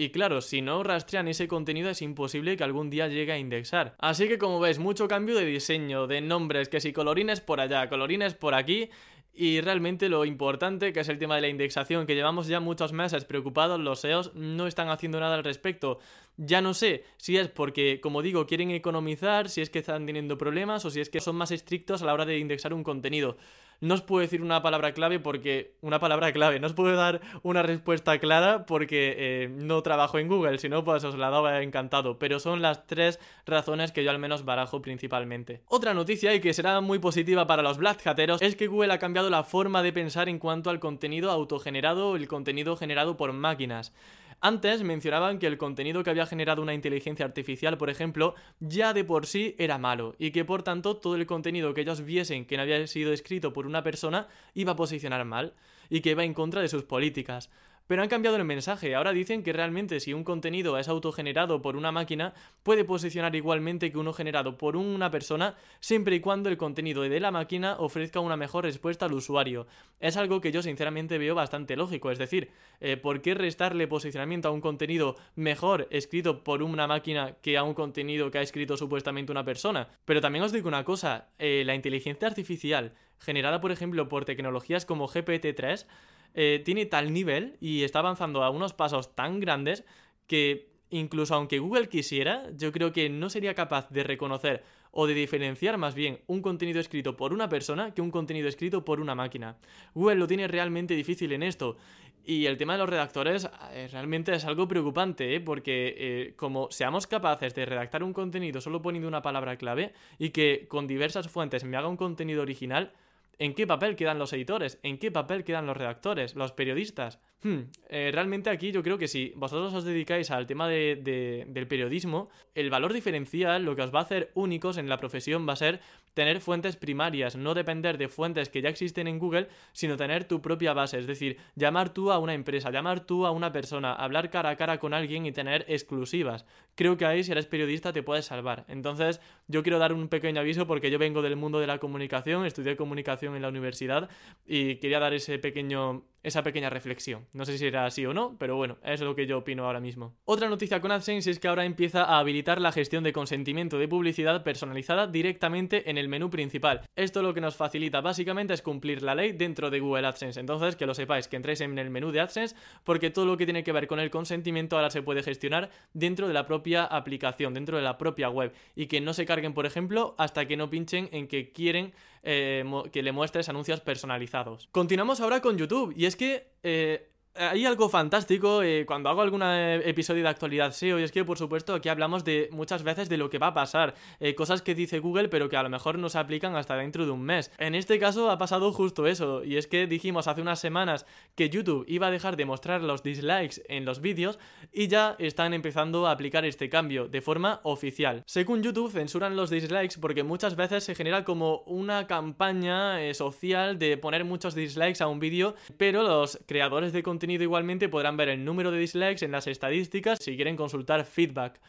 Y 0.00 0.10
claro, 0.10 0.40
si 0.40 0.62
no 0.62 0.84
rastrean 0.84 1.26
ese 1.26 1.48
contenido 1.48 1.90
es 1.90 2.02
imposible 2.02 2.56
que 2.56 2.62
algún 2.62 2.88
día 2.88 3.08
llegue 3.08 3.32
a 3.32 3.38
indexar. 3.38 3.96
Así 3.98 4.28
que 4.28 4.38
como 4.38 4.60
ves, 4.60 4.78
mucho 4.78 5.08
cambio 5.08 5.34
de 5.34 5.44
diseño, 5.44 6.06
de 6.06 6.20
nombres, 6.20 6.68
que 6.68 6.80
si 6.80 6.92
colorines 6.92 7.40
por 7.40 7.58
allá, 7.58 7.88
colorines 7.88 8.34
por 8.34 8.54
aquí, 8.54 8.90
y 9.34 9.60
realmente 9.60 10.08
lo 10.08 10.24
importante, 10.24 10.92
que 10.92 11.00
es 11.00 11.08
el 11.08 11.18
tema 11.18 11.34
de 11.34 11.40
la 11.40 11.48
indexación, 11.48 12.06
que 12.06 12.14
llevamos 12.14 12.46
ya 12.46 12.60
muchos 12.60 12.92
meses 12.92 13.24
preocupados, 13.24 13.80
los 13.80 14.00
SEOs 14.00 14.34
no 14.34 14.68
están 14.68 14.88
haciendo 14.88 15.18
nada 15.18 15.34
al 15.34 15.42
respecto. 15.42 15.98
Ya 16.36 16.60
no 16.60 16.74
sé 16.74 17.04
si 17.16 17.36
es 17.36 17.48
porque, 17.48 18.00
como 18.00 18.22
digo, 18.22 18.46
quieren 18.46 18.70
economizar, 18.70 19.48
si 19.48 19.62
es 19.62 19.70
que 19.70 19.80
están 19.80 20.06
teniendo 20.06 20.38
problemas 20.38 20.84
o 20.84 20.90
si 20.90 21.00
es 21.00 21.10
que 21.10 21.20
son 21.20 21.34
más 21.34 21.50
estrictos 21.50 22.02
a 22.02 22.06
la 22.06 22.14
hora 22.14 22.24
de 22.24 22.38
indexar 22.38 22.72
un 22.72 22.84
contenido. 22.84 23.36
No 23.80 23.94
os 23.94 24.02
puedo 24.02 24.22
decir 24.22 24.42
una 24.42 24.62
palabra 24.62 24.92
clave 24.92 25.20
porque. 25.20 25.76
Una 25.80 26.00
palabra 26.00 26.32
clave, 26.32 26.58
no 26.58 26.66
os 26.66 26.72
puedo 26.72 26.96
dar 26.96 27.20
una 27.42 27.62
respuesta 27.62 28.18
clara 28.18 28.66
porque 28.66 29.14
eh, 29.16 29.48
no 29.48 29.82
trabajo 29.82 30.18
en 30.18 30.28
Google, 30.28 30.58
si 30.58 30.68
no, 30.68 30.84
pues 30.84 31.04
os 31.04 31.16
la 31.16 31.30
daba 31.30 31.62
encantado. 31.62 32.18
Pero 32.18 32.40
son 32.40 32.62
las 32.62 32.86
tres 32.86 33.20
razones 33.46 33.92
que 33.92 34.04
yo 34.04 34.10
al 34.10 34.18
menos 34.18 34.44
barajo 34.44 34.82
principalmente. 34.82 35.62
Otra 35.66 35.94
noticia 35.94 36.34
y 36.34 36.40
que 36.40 36.52
será 36.52 36.80
muy 36.80 36.98
positiva 36.98 37.46
para 37.46 37.62
los 37.62 37.78
Black 37.78 38.06
Hateros 38.06 38.42
es 38.42 38.56
que 38.56 38.66
Google 38.66 38.92
ha 38.92 38.98
cambiado 38.98 39.30
la 39.30 39.44
forma 39.44 39.82
de 39.82 39.92
pensar 39.92 40.28
en 40.28 40.38
cuanto 40.38 40.70
al 40.70 40.80
contenido 40.80 41.30
autogenerado 41.30 42.10
o 42.10 42.16
el 42.16 42.28
contenido 42.28 42.76
generado 42.76 43.16
por 43.16 43.32
máquinas. 43.32 43.92
Antes 44.40 44.84
mencionaban 44.84 45.40
que 45.40 45.48
el 45.48 45.58
contenido 45.58 46.04
que 46.04 46.10
había 46.10 46.24
generado 46.24 46.62
una 46.62 46.72
inteligencia 46.72 47.26
artificial, 47.26 47.76
por 47.76 47.90
ejemplo, 47.90 48.36
ya 48.60 48.92
de 48.92 49.02
por 49.02 49.26
sí 49.26 49.56
era 49.58 49.78
malo 49.78 50.14
y 50.16 50.30
que 50.30 50.44
por 50.44 50.62
tanto 50.62 50.96
todo 50.96 51.16
el 51.16 51.26
contenido 51.26 51.74
que 51.74 51.80
ellos 51.80 52.04
viesen 52.04 52.44
que 52.44 52.56
no 52.56 52.62
había 52.62 52.86
sido 52.86 53.12
escrito 53.12 53.52
por 53.52 53.66
una 53.66 53.82
persona 53.82 54.28
iba 54.54 54.72
a 54.72 54.76
posicionar 54.76 55.24
mal 55.24 55.54
y 55.90 56.02
que 56.02 56.10
iba 56.10 56.22
en 56.22 56.34
contra 56.34 56.60
de 56.60 56.68
sus 56.68 56.84
políticas. 56.84 57.50
Pero 57.88 58.02
han 58.02 58.10
cambiado 58.10 58.36
el 58.36 58.44
mensaje, 58.44 58.94
ahora 58.94 59.12
dicen 59.12 59.42
que 59.42 59.54
realmente 59.54 59.98
si 59.98 60.12
un 60.12 60.22
contenido 60.22 60.76
es 60.76 60.88
autogenerado 60.88 61.62
por 61.62 61.74
una 61.74 61.90
máquina, 61.90 62.34
puede 62.62 62.84
posicionar 62.84 63.34
igualmente 63.34 63.90
que 63.90 63.96
uno 63.96 64.12
generado 64.12 64.58
por 64.58 64.76
una 64.76 65.10
persona, 65.10 65.56
siempre 65.80 66.14
y 66.16 66.20
cuando 66.20 66.50
el 66.50 66.58
contenido 66.58 67.00
de 67.00 67.18
la 67.18 67.30
máquina 67.30 67.76
ofrezca 67.78 68.20
una 68.20 68.36
mejor 68.36 68.64
respuesta 68.64 69.06
al 69.06 69.14
usuario. 69.14 69.66
Es 70.00 70.18
algo 70.18 70.42
que 70.42 70.52
yo 70.52 70.60
sinceramente 70.60 71.16
veo 71.16 71.34
bastante 71.34 71.76
lógico, 71.76 72.10
es 72.10 72.18
decir, 72.18 72.50
eh, 72.80 72.98
¿por 72.98 73.22
qué 73.22 73.32
restarle 73.32 73.88
posicionamiento 73.88 74.48
a 74.48 74.52
un 74.52 74.60
contenido 74.60 75.16
mejor 75.34 75.88
escrito 75.90 76.44
por 76.44 76.62
una 76.62 76.86
máquina 76.86 77.36
que 77.40 77.56
a 77.56 77.62
un 77.62 77.72
contenido 77.72 78.30
que 78.30 78.36
ha 78.36 78.42
escrito 78.42 78.76
supuestamente 78.76 79.32
una 79.32 79.46
persona? 79.46 79.88
Pero 80.04 80.20
también 80.20 80.44
os 80.44 80.52
digo 80.52 80.68
una 80.68 80.84
cosa, 80.84 81.30
eh, 81.38 81.62
la 81.64 81.74
inteligencia 81.74 82.28
artificial, 82.28 82.92
generada 83.18 83.62
por 83.62 83.72
ejemplo 83.72 84.10
por 84.10 84.26
tecnologías 84.26 84.84
como 84.84 85.08
GPT-3, 85.08 85.86
eh, 86.34 86.62
tiene 86.64 86.86
tal 86.86 87.12
nivel 87.12 87.56
y 87.60 87.82
está 87.82 88.00
avanzando 88.00 88.42
a 88.42 88.50
unos 88.50 88.72
pasos 88.72 89.14
tan 89.14 89.40
grandes 89.40 89.84
que 90.26 90.68
incluso 90.90 91.34
aunque 91.34 91.58
Google 91.58 91.88
quisiera, 91.88 92.44
yo 92.56 92.72
creo 92.72 92.92
que 92.92 93.08
no 93.08 93.28
sería 93.28 93.54
capaz 93.54 93.90
de 93.90 94.04
reconocer 94.04 94.62
o 94.90 95.06
de 95.06 95.14
diferenciar 95.14 95.76
más 95.76 95.94
bien 95.94 96.20
un 96.26 96.40
contenido 96.40 96.80
escrito 96.80 97.16
por 97.16 97.32
una 97.32 97.48
persona 97.48 97.92
que 97.92 98.00
un 98.00 98.10
contenido 98.10 98.48
escrito 98.48 98.84
por 98.84 99.00
una 99.00 99.14
máquina. 99.14 99.56
Google 99.94 100.16
lo 100.16 100.26
tiene 100.26 100.48
realmente 100.48 100.94
difícil 100.94 101.32
en 101.32 101.42
esto. 101.42 101.76
Y 102.24 102.46
el 102.46 102.58
tema 102.58 102.74
de 102.74 102.80
los 102.80 102.90
redactores 102.90 103.48
eh, 103.72 103.88
realmente 103.90 104.34
es 104.34 104.44
algo 104.44 104.68
preocupante, 104.68 105.34
¿eh? 105.34 105.40
porque 105.40 106.34
como 106.36 106.70
seamos 106.70 107.06
capaces 107.06 107.54
de 107.54 107.64
redactar 107.64 108.02
un 108.02 108.12
contenido 108.12 108.60
solo 108.60 108.82
poniendo 108.82 109.08
una 109.08 109.22
palabra 109.22 109.56
clave 109.56 109.92
y 110.18 110.30
que 110.30 110.66
con 110.68 110.86
diversas 110.86 111.28
fuentes 111.28 111.64
me 111.64 111.76
haga 111.76 111.88
un 111.88 111.96
contenido 111.96 112.42
original, 112.42 112.92
¿En 113.38 113.54
qué 113.54 113.66
papel 113.66 113.96
quedan 113.96 114.18
los 114.18 114.32
editores? 114.32 114.80
¿En 114.82 114.98
qué 114.98 115.10
papel 115.12 115.44
quedan 115.44 115.66
los 115.66 115.76
redactores? 115.76 116.34
¿Los 116.34 116.52
periodistas? 116.52 117.20
Hmm, 117.40 117.70
eh, 117.88 118.10
realmente 118.12 118.50
aquí 118.50 118.72
yo 118.72 118.82
creo 118.82 118.98
que 118.98 119.06
si 119.06 119.32
vosotros 119.36 119.72
os 119.72 119.84
dedicáis 119.84 120.32
al 120.32 120.48
tema 120.48 120.68
de, 120.68 121.44
del 121.46 121.68
periodismo, 121.68 122.30
el 122.56 122.68
valor 122.68 122.92
diferencial, 122.92 123.64
lo 123.64 123.76
que 123.76 123.82
os 123.82 123.94
va 123.94 124.00
a 124.00 124.02
hacer 124.02 124.32
únicos 124.34 124.76
en 124.76 124.88
la 124.88 124.98
profesión 124.98 125.48
va 125.48 125.52
a 125.52 125.56
ser 125.56 125.80
tener 126.14 126.40
fuentes 126.40 126.74
primarias, 126.74 127.36
no 127.36 127.54
depender 127.54 127.96
de 127.96 128.08
fuentes 128.08 128.48
que 128.48 128.60
ya 128.60 128.68
existen 128.68 129.06
en 129.06 129.20
Google, 129.20 129.46
sino 129.72 129.96
tener 129.96 130.24
tu 130.24 130.42
propia 130.42 130.72
base, 130.72 130.98
es 130.98 131.06
decir, 131.06 131.36
llamar 131.54 131.94
tú 131.94 132.10
a 132.10 132.18
una 132.18 132.34
empresa, 132.34 132.72
llamar 132.72 133.06
tú 133.06 133.24
a 133.24 133.30
una 133.30 133.52
persona, 133.52 133.92
hablar 133.92 134.30
cara 134.30 134.50
a 134.50 134.56
cara 134.56 134.80
con 134.80 134.92
alguien 134.92 135.24
y 135.24 135.30
tener 135.30 135.64
exclusivas. 135.68 136.44
Creo 136.74 136.96
que 136.96 137.06
ahí 137.06 137.22
si 137.22 137.30
eres 137.30 137.46
periodista 137.46 137.92
te 137.92 138.02
puedes 138.02 138.24
salvar. 138.24 138.64
Entonces 138.66 139.20
yo 139.46 139.62
quiero 139.62 139.78
dar 139.78 139.92
un 139.92 140.08
pequeño 140.08 140.40
aviso 140.40 140.66
porque 140.66 140.90
yo 140.90 140.98
vengo 140.98 141.22
del 141.22 141.36
mundo 141.36 141.60
de 141.60 141.68
la 141.68 141.78
comunicación, 141.78 142.44
estudié 142.44 142.76
comunicación 142.76 143.36
en 143.36 143.42
la 143.42 143.48
universidad 143.48 144.08
y 144.44 144.76
quería 144.76 144.98
dar 144.98 145.14
ese 145.14 145.38
pequeño 145.38 146.02
esa 146.28 146.42
pequeña 146.42 146.70
reflexión. 146.70 147.26
No 147.32 147.44
sé 147.44 147.58
si 147.58 147.66
era 147.66 147.86
así 147.86 148.06
o 148.06 148.14
no, 148.14 148.36
pero 148.38 148.56
bueno, 148.56 148.78
es 148.84 149.00
lo 149.00 149.14
que 149.14 149.26
yo 149.26 149.38
opino 149.38 149.64
ahora 149.64 149.80
mismo. 149.80 150.14
Otra 150.24 150.48
noticia 150.48 150.80
con 150.80 150.92
AdSense 150.92 151.30
es 151.30 151.38
que 151.38 151.48
ahora 151.48 151.64
empieza 151.64 152.04
a 152.04 152.18
habilitar 152.18 152.60
la 152.60 152.72
gestión 152.72 153.04
de 153.04 153.12
consentimiento 153.12 153.78
de 153.78 153.88
publicidad 153.88 154.42
personalizada 154.42 155.06
directamente 155.06 155.90
en 155.90 155.98
el 155.98 156.08
menú 156.08 156.30
principal. 156.30 156.82
Esto 156.96 157.22
lo 157.22 157.34
que 157.34 157.40
nos 157.40 157.56
facilita 157.56 158.00
básicamente 158.00 158.54
es 158.54 158.62
cumplir 158.62 159.02
la 159.02 159.14
ley 159.14 159.32
dentro 159.32 159.70
de 159.70 159.80
Google 159.80 160.06
AdSense. 160.06 160.40
Entonces, 160.40 160.76
que 160.76 160.86
lo 160.86 160.94
sepáis, 160.94 161.28
que 161.28 161.36
entréis 161.36 161.60
en 161.60 161.78
el 161.78 161.90
menú 161.90 162.12
de 162.12 162.20
AdSense 162.20 162.54
porque 162.84 163.10
todo 163.10 163.26
lo 163.26 163.36
que 163.36 163.44
tiene 163.44 163.64
que 163.64 163.72
ver 163.72 163.86
con 163.86 164.00
el 164.00 164.10
consentimiento 164.10 164.76
ahora 164.76 164.90
se 164.90 165.02
puede 165.02 165.22
gestionar 165.22 165.70
dentro 165.92 166.28
de 166.28 166.34
la 166.34 166.46
propia 166.46 166.84
aplicación, 166.84 167.54
dentro 167.54 167.76
de 167.76 167.82
la 167.82 167.98
propia 167.98 168.28
web 168.28 168.52
y 168.76 168.86
que 168.86 169.00
no 169.00 169.12
se 169.14 169.26
carguen, 169.26 169.54
por 169.54 169.66
ejemplo, 169.66 170.14
hasta 170.18 170.46
que 170.46 170.56
no 170.56 170.70
pinchen 170.70 171.08
en 171.12 171.28
que 171.28 171.52
quieren 171.52 171.92
eh, 172.22 172.64
que 172.92 173.02
le 173.02 173.12
muestres 173.12 173.48
anuncios 173.48 173.80
personalizados. 173.80 174.68
Continuamos 174.72 175.20
ahora 175.20 175.40
con 175.40 175.56
YouTube 175.58 175.92
y 175.96 176.06
es 176.06 176.16
que 176.16 176.52
eh, 176.62 177.10
hay 177.38 177.64
algo 177.64 177.88
fantástico 177.88 178.62
eh, 178.62 178.84
cuando 178.84 179.08
hago 179.08 179.22
algún 179.22 179.42
eh, 179.44 179.80
episodio 179.84 180.24
de 180.24 180.28
actualidad 180.28 180.72
SEO 180.72 180.98
y 180.98 181.04
es 181.04 181.12
que 181.12 181.24
por 181.24 181.38
supuesto 181.38 181.74
aquí 181.74 181.88
hablamos 181.88 182.24
de 182.24 182.48
muchas 182.50 182.82
veces 182.82 183.08
de 183.08 183.16
lo 183.16 183.30
que 183.30 183.38
va 183.38 183.48
a 183.48 183.54
pasar, 183.54 183.94
eh, 184.18 184.34
cosas 184.34 184.60
que 184.60 184.74
dice 184.74 184.98
Google 184.98 185.28
pero 185.28 185.48
que 185.48 185.56
a 185.56 185.62
lo 185.62 185.68
mejor 185.68 185.98
no 185.98 186.08
se 186.08 186.18
aplican 186.18 186.56
hasta 186.56 186.76
dentro 186.76 187.04
de 187.04 187.12
un 187.12 187.22
mes. 187.22 187.52
En 187.58 187.76
este 187.76 187.98
caso 187.98 188.30
ha 188.30 188.38
pasado 188.38 188.72
justo 188.72 189.06
eso 189.06 189.44
y 189.44 189.56
es 189.56 189.68
que 189.68 189.86
dijimos 189.86 190.26
hace 190.26 190.42
unas 190.42 190.58
semanas 190.58 191.06
que 191.36 191.48
YouTube 191.48 191.84
iba 191.86 192.08
a 192.08 192.10
dejar 192.10 192.36
de 192.36 192.44
mostrar 192.44 192.82
los 192.82 193.04
dislikes 193.04 193.62
en 193.68 193.84
los 193.84 194.00
vídeos 194.00 194.38
y 194.72 194.88
ya 194.88 195.14
están 195.20 195.54
empezando 195.54 196.08
a 196.08 196.12
aplicar 196.12 196.44
este 196.44 196.68
cambio 196.68 197.06
de 197.06 197.20
forma 197.20 197.60
oficial. 197.62 198.24
Según 198.26 198.62
YouTube 198.62 198.90
censuran 198.90 199.36
los 199.36 199.50
dislikes 199.50 200.00
porque 200.00 200.24
muchas 200.24 200.56
veces 200.56 200.82
se 200.82 200.96
genera 200.96 201.22
como 201.22 201.58
una 201.66 202.08
campaña 202.08 202.98
social 203.14 203.78
de 203.78 203.96
poner 203.96 204.24
muchos 204.24 204.56
dislikes 204.56 205.02
a 205.02 205.06
un 205.06 205.20
vídeo 205.20 205.54
pero 205.76 206.02
los 206.02 206.40
creadores 206.46 206.92
de 206.92 207.02
contenido 207.02 207.27
igualmente 207.30 207.88
podrán 207.88 208.16
ver 208.16 208.28
el 208.28 208.44
número 208.44 208.70
de 208.70 208.78
dislikes 208.78 209.24
en 209.24 209.32
las 209.32 209.46
estadísticas 209.46 210.18
si 210.20 210.36
quieren 210.36 210.56
consultar 210.56 211.04
feedback. 211.04 211.60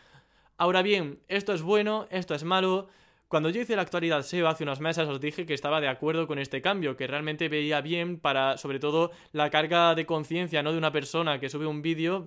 Ahora 0.58 0.82
bien, 0.82 1.20
esto 1.28 1.54
es 1.54 1.62
bueno, 1.62 2.08
esto 2.12 2.36
es 2.36 2.44
malo, 2.44 2.90
cuando 3.30 3.52
yo 3.52 3.62
hice 3.62 3.76
la 3.76 3.84
actualidad 3.84 4.24
SEO 4.24 4.48
hace 4.48 4.64
unos 4.64 4.80
meses 4.80 5.08
os 5.08 5.22
dije 5.22 5.46
que 5.46 5.54
estaba 5.54 5.80
de 5.80 5.88
acuerdo 5.88 6.26
con 6.26 6.40
este 6.40 6.64
cambio, 6.64 6.98
que 6.98 7.06
realmente 7.06 7.48
veía 7.48 7.80
bien 7.80 8.20
para, 8.20 8.58
sobre 8.58 8.80
todo, 8.80 9.12
la 9.34 9.52
carga 9.52 9.94
de 9.94 10.08
conciencia, 10.08 10.64
¿no? 10.64 10.72
De 10.72 10.80
una 10.80 10.92
persona 10.92 11.40
que 11.40 11.48
sube 11.48 11.68
un 11.68 11.84
vídeo, 11.84 12.26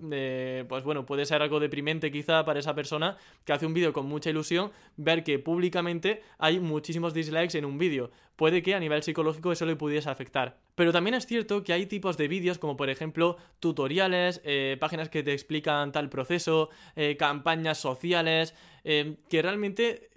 pues 0.69 0.85
bueno, 0.85 1.05
puede 1.05 1.27
ser 1.27 1.43
algo 1.43 1.59
deprimente 1.59 2.13
quizá 2.13 2.45
para 2.45 2.61
esa 2.61 2.77
persona 2.77 3.17
que 3.45 3.53
hace 3.53 3.67
un 3.67 3.75
vídeo 3.75 3.93
con 3.93 4.07
mucha 4.07 4.31
ilusión, 4.31 4.71
ver 4.97 5.25
que 5.25 5.41
públicamente 5.41 6.23
hay 6.39 6.61
muchísimos 6.61 7.13
dislikes 7.13 7.59
en 7.59 7.65
un 7.65 7.79
vídeo. 7.79 8.13
Puede 8.37 8.63
que 8.63 8.75
a 8.75 8.81
nivel 8.81 9.03
psicológico 9.03 9.51
eso 9.51 9.67
le 9.67 9.75
pudiese 9.75 10.09
afectar. 10.09 10.59
Pero 10.77 10.93
también 10.93 11.15
es 11.15 11.27
cierto 11.27 11.65
que 11.65 11.73
hay 11.73 11.87
tipos 11.87 12.17
de 12.17 12.29
vídeos 12.29 12.59
como 12.59 12.77
por 12.77 12.89
ejemplo 12.91 13.37
tutoriales, 13.61 14.41
eh, 14.45 14.77
páginas 14.81 15.09
que 15.09 15.23
te 15.23 15.33
explican 15.33 15.93
tal 15.93 16.09
proceso, 16.09 16.71
eh, 16.97 17.17
campañas 17.19 17.79
sociales, 17.79 18.55
eh, 18.85 19.17
que 19.29 19.43
realmente 19.43 19.91
eh, 19.91 20.12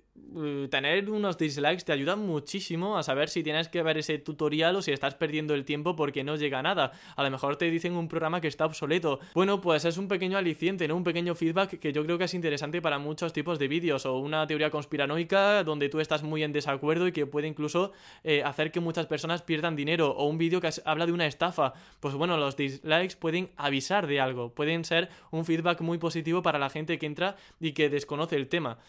tener 0.70 1.10
unos 1.10 1.38
dislikes 1.38 1.86
te 1.86 1.94
ayuda 1.94 2.16
muchísimo 2.16 2.98
a 2.98 3.04
saber 3.04 3.30
si 3.30 3.44
tienes 3.44 3.70
que 3.70 3.82
ver 3.84 3.98
ese 3.98 4.18
tutorial 4.18 4.76
o 4.76 4.82
si 4.82 4.92
estás 4.92 5.16
perdiendo 5.16 5.54
el 5.54 5.66
tiempo 5.66 5.96
porque 5.96 6.24
no 6.24 6.36
llega 6.36 6.60
a 6.60 6.62
nada. 6.62 6.92
A 7.16 7.24
lo 7.24 7.32
mejor 7.32 7.56
te 7.56 7.70
dicen 7.70 7.94
un 7.94 8.08
programa 8.08 8.42
que 8.42 8.48
está 8.48 8.66
obsoleto. 8.66 9.20
Bueno, 9.34 9.62
pues 9.62 9.86
es 9.86 9.98
un 9.98 10.08
pequeño 10.08 10.38
aliciente, 10.38 10.88
¿no? 10.88 10.96
Un 10.96 11.04
pequeño 11.04 11.36
feedback 11.36 11.80
que 11.80 11.94
yo 11.94 12.04
creo 12.04 12.18
que 12.18 12.26
es 12.26 12.34
interesante 12.34 12.82
para 12.82 13.00
muchos 13.00 13.34
tipos 13.34 13.60
de 13.60 13.68
vídeos 13.68 14.06
o 14.06 14.18
una 14.18 14.46
teoría 14.48 14.70
conspiranoica 14.70 15.64
donde 15.64 15.90
tú 15.90 16.00
estás 16.00 16.24
muy 16.24 16.44
en 16.44 16.52
desacuerdo 16.52 17.08
y 17.08 17.12
que 17.12 17.26
puede 17.26 17.48
incluso 17.48 17.94
eh, 18.24 18.44
hacer 18.44 18.72
que 18.72 18.80
muchas 18.80 19.06
personas 19.06 19.42
pierdan 19.42 19.76
dinero 19.76 20.12
o 20.12 20.28
un 20.28 20.38
vídeo 20.38 20.60
que 20.60 20.70
habla 20.86 21.06
de 21.06 21.12
una 21.14 21.28
estafa. 21.28 21.74
Pues 22.00 22.14
bueno, 22.14 22.38
los 22.38 22.58
dislikes 22.58 23.16
pueden 23.18 23.52
avisar 23.58 24.08
de 24.08 24.20
algo, 24.20 24.54
pueden 24.54 24.84
ser 24.86 25.10
un 25.32 25.46
feedback 25.46 25.82
muy 25.82 25.98
positivo 25.98 26.42
para 26.42 26.60
la 26.60 26.70
gente 26.70 26.98
que 27.00 27.06
entra 27.06 27.36
y 27.60 27.72
que 27.72 27.90
desconoce 27.90 28.36
el 28.36 28.48
tema. 28.48 28.80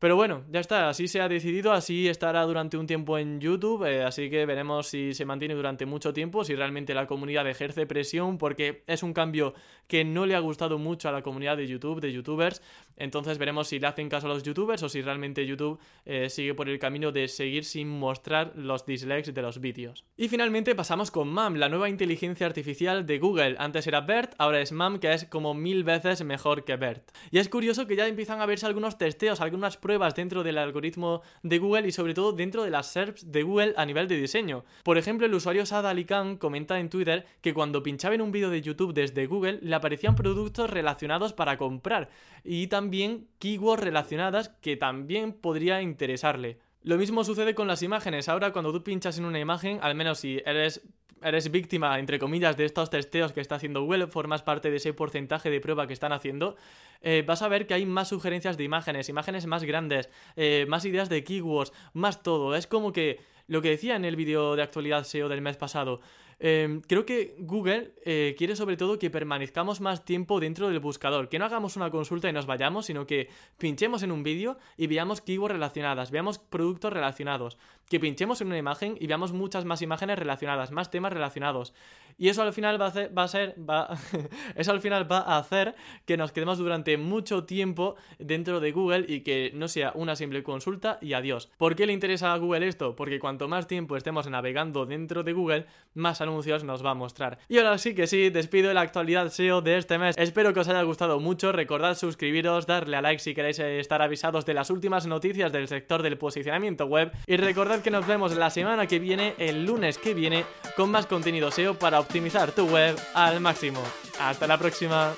Pero 0.00 0.16
bueno, 0.16 0.44
ya 0.50 0.60
está, 0.60 0.88
así 0.88 1.08
se 1.08 1.20
ha 1.20 1.28
decidido, 1.28 1.72
así 1.72 2.08
estará 2.08 2.42
durante 2.44 2.78
un 2.78 2.86
tiempo 2.86 3.18
en 3.18 3.38
YouTube, 3.38 3.84
eh, 3.84 4.02
así 4.02 4.30
que 4.30 4.46
veremos 4.46 4.86
si 4.86 5.12
se 5.12 5.26
mantiene 5.26 5.54
durante 5.54 5.84
mucho 5.84 6.14
tiempo, 6.14 6.42
si 6.42 6.54
realmente 6.54 6.94
la 6.94 7.06
comunidad 7.06 7.46
ejerce 7.46 7.86
presión, 7.86 8.38
porque 8.38 8.82
es 8.86 9.02
un 9.02 9.12
cambio 9.12 9.52
que 9.86 10.02
no 10.02 10.24
le 10.24 10.34
ha 10.34 10.38
gustado 10.38 10.78
mucho 10.78 11.10
a 11.10 11.12
la 11.12 11.20
comunidad 11.20 11.58
de 11.58 11.66
YouTube, 11.66 12.00
de 12.00 12.14
youtubers, 12.14 12.62
entonces 13.00 13.38
veremos 13.38 13.68
si 13.68 13.80
le 13.80 13.86
hacen 13.86 14.08
caso 14.08 14.26
a 14.26 14.30
los 14.30 14.42
youtubers 14.42 14.82
o 14.82 14.88
si 14.88 15.00
realmente 15.00 15.46
YouTube 15.46 15.80
eh, 16.04 16.28
sigue 16.28 16.54
por 16.54 16.68
el 16.68 16.78
camino 16.78 17.12
de 17.12 17.28
seguir 17.28 17.64
sin 17.64 17.88
mostrar 17.88 18.52
los 18.54 18.84
dislikes 18.84 19.32
de 19.32 19.42
los 19.42 19.60
vídeos. 19.60 20.04
Y 20.18 20.28
finalmente 20.28 20.74
pasamos 20.74 21.10
con 21.10 21.28
MAM, 21.28 21.56
la 21.56 21.70
nueva 21.70 21.88
inteligencia 21.88 22.46
artificial 22.46 23.06
de 23.06 23.18
Google. 23.18 23.56
Antes 23.58 23.86
era 23.86 24.02
BERT, 24.02 24.34
ahora 24.36 24.60
es 24.60 24.70
MAM, 24.72 24.98
que 24.98 25.12
es 25.12 25.24
como 25.24 25.54
mil 25.54 25.82
veces 25.82 26.22
mejor 26.24 26.64
que 26.64 26.76
BERT. 26.76 27.10
Y 27.30 27.38
es 27.38 27.48
curioso 27.48 27.86
que 27.86 27.96
ya 27.96 28.06
empiezan 28.06 28.42
a 28.42 28.46
verse 28.46 28.66
algunos 28.66 28.98
testeos, 28.98 29.40
algunas 29.40 29.78
pruebas 29.78 30.14
dentro 30.14 30.42
del 30.42 30.58
algoritmo 30.58 31.22
de 31.42 31.58
Google 31.58 31.88
y 31.88 31.92
sobre 31.92 32.12
todo 32.12 32.32
dentro 32.32 32.64
de 32.64 32.70
las 32.70 32.92
SERPs 32.92 33.32
de 33.32 33.42
Google 33.42 33.72
a 33.78 33.86
nivel 33.86 34.08
de 34.08 34.20
diseño. 34.20 34.64
Por 34.84 34.98
ejemplo, 34.98 35.26
el 35.26 35.34
usuario 35.34 35.64
Sad 35.64 35.86
Ali 35.86 36.06
comenta 36.38 36.78
en 36.78 36.90
Twitter 36.90 37.24
que 37.40 37.54
cuando 37.54 37.82
pinchaba 37.82 38.14
en 38.14 38.20
un 38.20 38.32
vídeo 38.32 38.50
de 38.50 38.60
YouTube 38.60 38.92
desde 38.92 39.26
Google 39.26 39.60
le 39.62 39.74
aparecían 39.74 40.16
productos 40.16 40.68
relacionados 40.68 41.32
para 41.32 41.56
comprar 41.56 42.10
y 42.44 42.66
también 42.66 42.89
keywords 43.38 43.82
relacionadas 43.82 44.48
que 44.60 44.76
también 44.76 45.32
podría 45.32 45.82
interesarle. 45.82 46.58
Lo 46.82 46.96
mismo 46.96 47.24
sucede 47.24 47.54
con 47.54 47.68
las 47.68 47.82
imágenes. 47.82 48.28
Ahora 48.28 48.52
cuando 48.52 48.72
tú 48.72 48.82
pinchas 48.82 49.18
en 49.18 49.26
una 49.26 49.38
imagen, 49.38 49.78
al 49.82 49.94
menos 49.94 50.18
si 50.18 50.40
eres 50.44 50.82
eres 51.22 51.50
víctima, 51.50 51.98
entre 51.98 52.18
comillas, 52.18 52.56
de 52.56 52.64
estos 52.64 52.90
testeos 52.90 53.32
que 53.32 53.40
está 53.40 53.56
haciendo 53.56 53.82
Google, 53.82 54.06
formas 54.06 54.42
parte 54.42 54.70
de 54.70 54.76
ese 54.76 54.92
porcentaje 54.92 55.50
de 55.50 55.60
prueba 55.60 55.86
que 55.86 55.92
están 55.92 56.12
haciendo, 56.12 56.56
eh, 57.02 57.22
vas 57.26 57.42
a 57.42 57.48
ver 57.48 57.66
que 57.66 57.74
hay 57.74 57.86
más 57.86 58.08
sugerencias 58.08 58.56
de 58.56 58.64
imágenes, 58.64 59.08
imágenes 59.08 59.46
más 59.46 59.64
grandes, 59.64 60.08
eh, 60.36 60.66
más 60.68 60.84
ideas 60.84 61.08
de 61.08 61.24
keywords, 61.24 61.72
más 61.92 62.22
todo. 62.22 62.54
Es 62.54 62.66
como 62.66 62.92
que 62.92 63.20
lo 63.46 63.62
que 63.62 63.70
decía 63.70 63.96
en 63.96 64.04
el 64.04 64.16
vídeo 64.16 64.56
de 64.56 64.62
actualidad 64.62 65.04
SEO 65.04 65.28
del 65.28 65.42
mes 65.42 65.56
pasado, 65.56 66.00
Em, 66.42 66.80
creo 66.80 67.04
que 67.04 67.36
Google 67.38 67.92
eh, 68.02 68.34
quiere 68.38 68.56
sobre 68.56 68.78
todo 68.78 68.98
que 68.98 69.10
permanezcamos 69.10 69.82
más 69.82 70.06
tiempo 70.06 70.40
dentro 70.40 70.70
del 70.70 70.80
buscador, 70.80 71.28
que 71.28 71.38
no 71.38 71.44
hagamos 71.44 71.76
una 71.76 71.90
consulta 71.90 72.30
y 72.30 72.32
nos 72.32 72.46
vayamos, 72.46 72.86
sino 72.86 73.06
que 73.06 73.28
pinchemos 73.58 74.02
en 74.02 74.10
un 74.10 74.22
vídeo 74.22 74.56
y 74.78 74.86
veamos 74.86 75.20
keywords 75.20 75.52
relacionadas, 75.52 76.10
veamos 76.10 76.38
productos 76.38 76.94
relacionados, 76.94 77.58
que 77.90 77.98
pinchemos 77.98 78.40
en 78.40 78.46
una 78.46 78.56
imagen 78.56 78.96
y 79.00 79.08
veamos 79.08 79.32
muchas 79.32 79.64
más 79.64 79.82
imágenes 79.82 80.16
relacionadas, 80.16 80.70
más 80.70 80.92
temas 80.92 81.12
relacionados. 81.12 81.74
Y 82.16 82.28
eso 82.28 82.42
al 82.42 82.52
final 82.52 82.80
va 82.80 82.86
a, 82.86 83.08
va 83.08 83.24
a 83.24 83.28
ser, 83.28 83.56
eso 84.54 84.70
al 84.70 84.80
final 84.80 85.10
va 85.10 85.18
a 85.18 85.38
hacer 85.38 85.74
que 86.06 86.16
nos 86.16 86.32
quedemos 86.32 86.58
durante 86.58 86.96
mucho 86.98 87.44
tiempo 87.44 87.96
dentro 88.18 88.60
de 88.60 88.70
Google 88.70 89.06
y 89.08 89.22
que 89.22 89.50
no 89.54 89.66
sea 89.66 89.90
una 89.94 90.14
simple 90.14 90.42
consulta 90.44 90.98
y 91.00 91.14
adiós. 91.14 91.50
¿Por 91.58 91.74
qué 91.74 91.86
le 91.86 91.92
interesa 91.92 92.32
a 92.32 92.36
Google 92.36 92.68
esto? 92.68 92.94
Porque 92.94 93.18
cuanto 93.18 93.48
más 93.48 93.66
tiempo 93.66 93.96
estemos 93.96 94.28
navegando 94.30 94.86
dentro 94.86 95.24
de 95.24 95.32
Google, 95.32 95.66
más 95.94 96.20
anuncios 96.20 96.62
nos 96.62 96.84
va 96.84 96.90
a 96.90 96.94
mostrar. 96.94 97.38
Y 97.48 97.58
ahora 97.58 97.76
sí 97.78 97.94
que 97.94 98.06
sí, 98.06 98.30
despido 98.30 98.72
la 98.72 98.82
actualidad 98.82 99.30
SEO 99.30 99.62
de 99.62 99.78
este 99.78 99.98
mes. 99.98 100.16
Espero 100.16 100.54
que 100.54 100.60
os 100.60 100.68
haya 100.68 100.82
gustado 100.82 101.18
mucho. 101.18 101.50
Recordad 101.50 101.96
suscribiros, 101.96 102.66
darle 102.66 102.96
a 102.96 103.02
like 103.02 103.20
si 103.20 103.34
queréis 103.34 103.58
estar 103.58 104.00
avisados 104.00 104.46
de 104.46 104.54
las 104.54 104.70
últimas 104.70 105.06
noticias 105.08 105.50
del 105.50 105.66
sector 105.66 106.02
del 106.02 106.18
posicionamiento 106.18 106.86
web. 106.86 107.10
Y 107.26 107.36
que 107.82 107.90
nos 107.90 108.06
vemos 108.06 108.34
la 108.36 108.50
semana 108.50 108.86
que 108.86 108.98
viene, 108.98 109.34
el 109.38 109.64
lunes 109.64 109.98
que 109.98 110.14
viene, 110.14 110.44
con 110.76 110.90
más 110.90 111.06
contenido 111.06 111.50
SEO 111.50 111.74
para 111.74 112.00
optimizar 112.00 112.52
tu 112.52 112.66
web 112.66 112.96
al 113.14 113.40
máximo. 113.40 113.82
Hasta 114.18 114.46
la 114.46 114.58
próxima. 114.58 115.14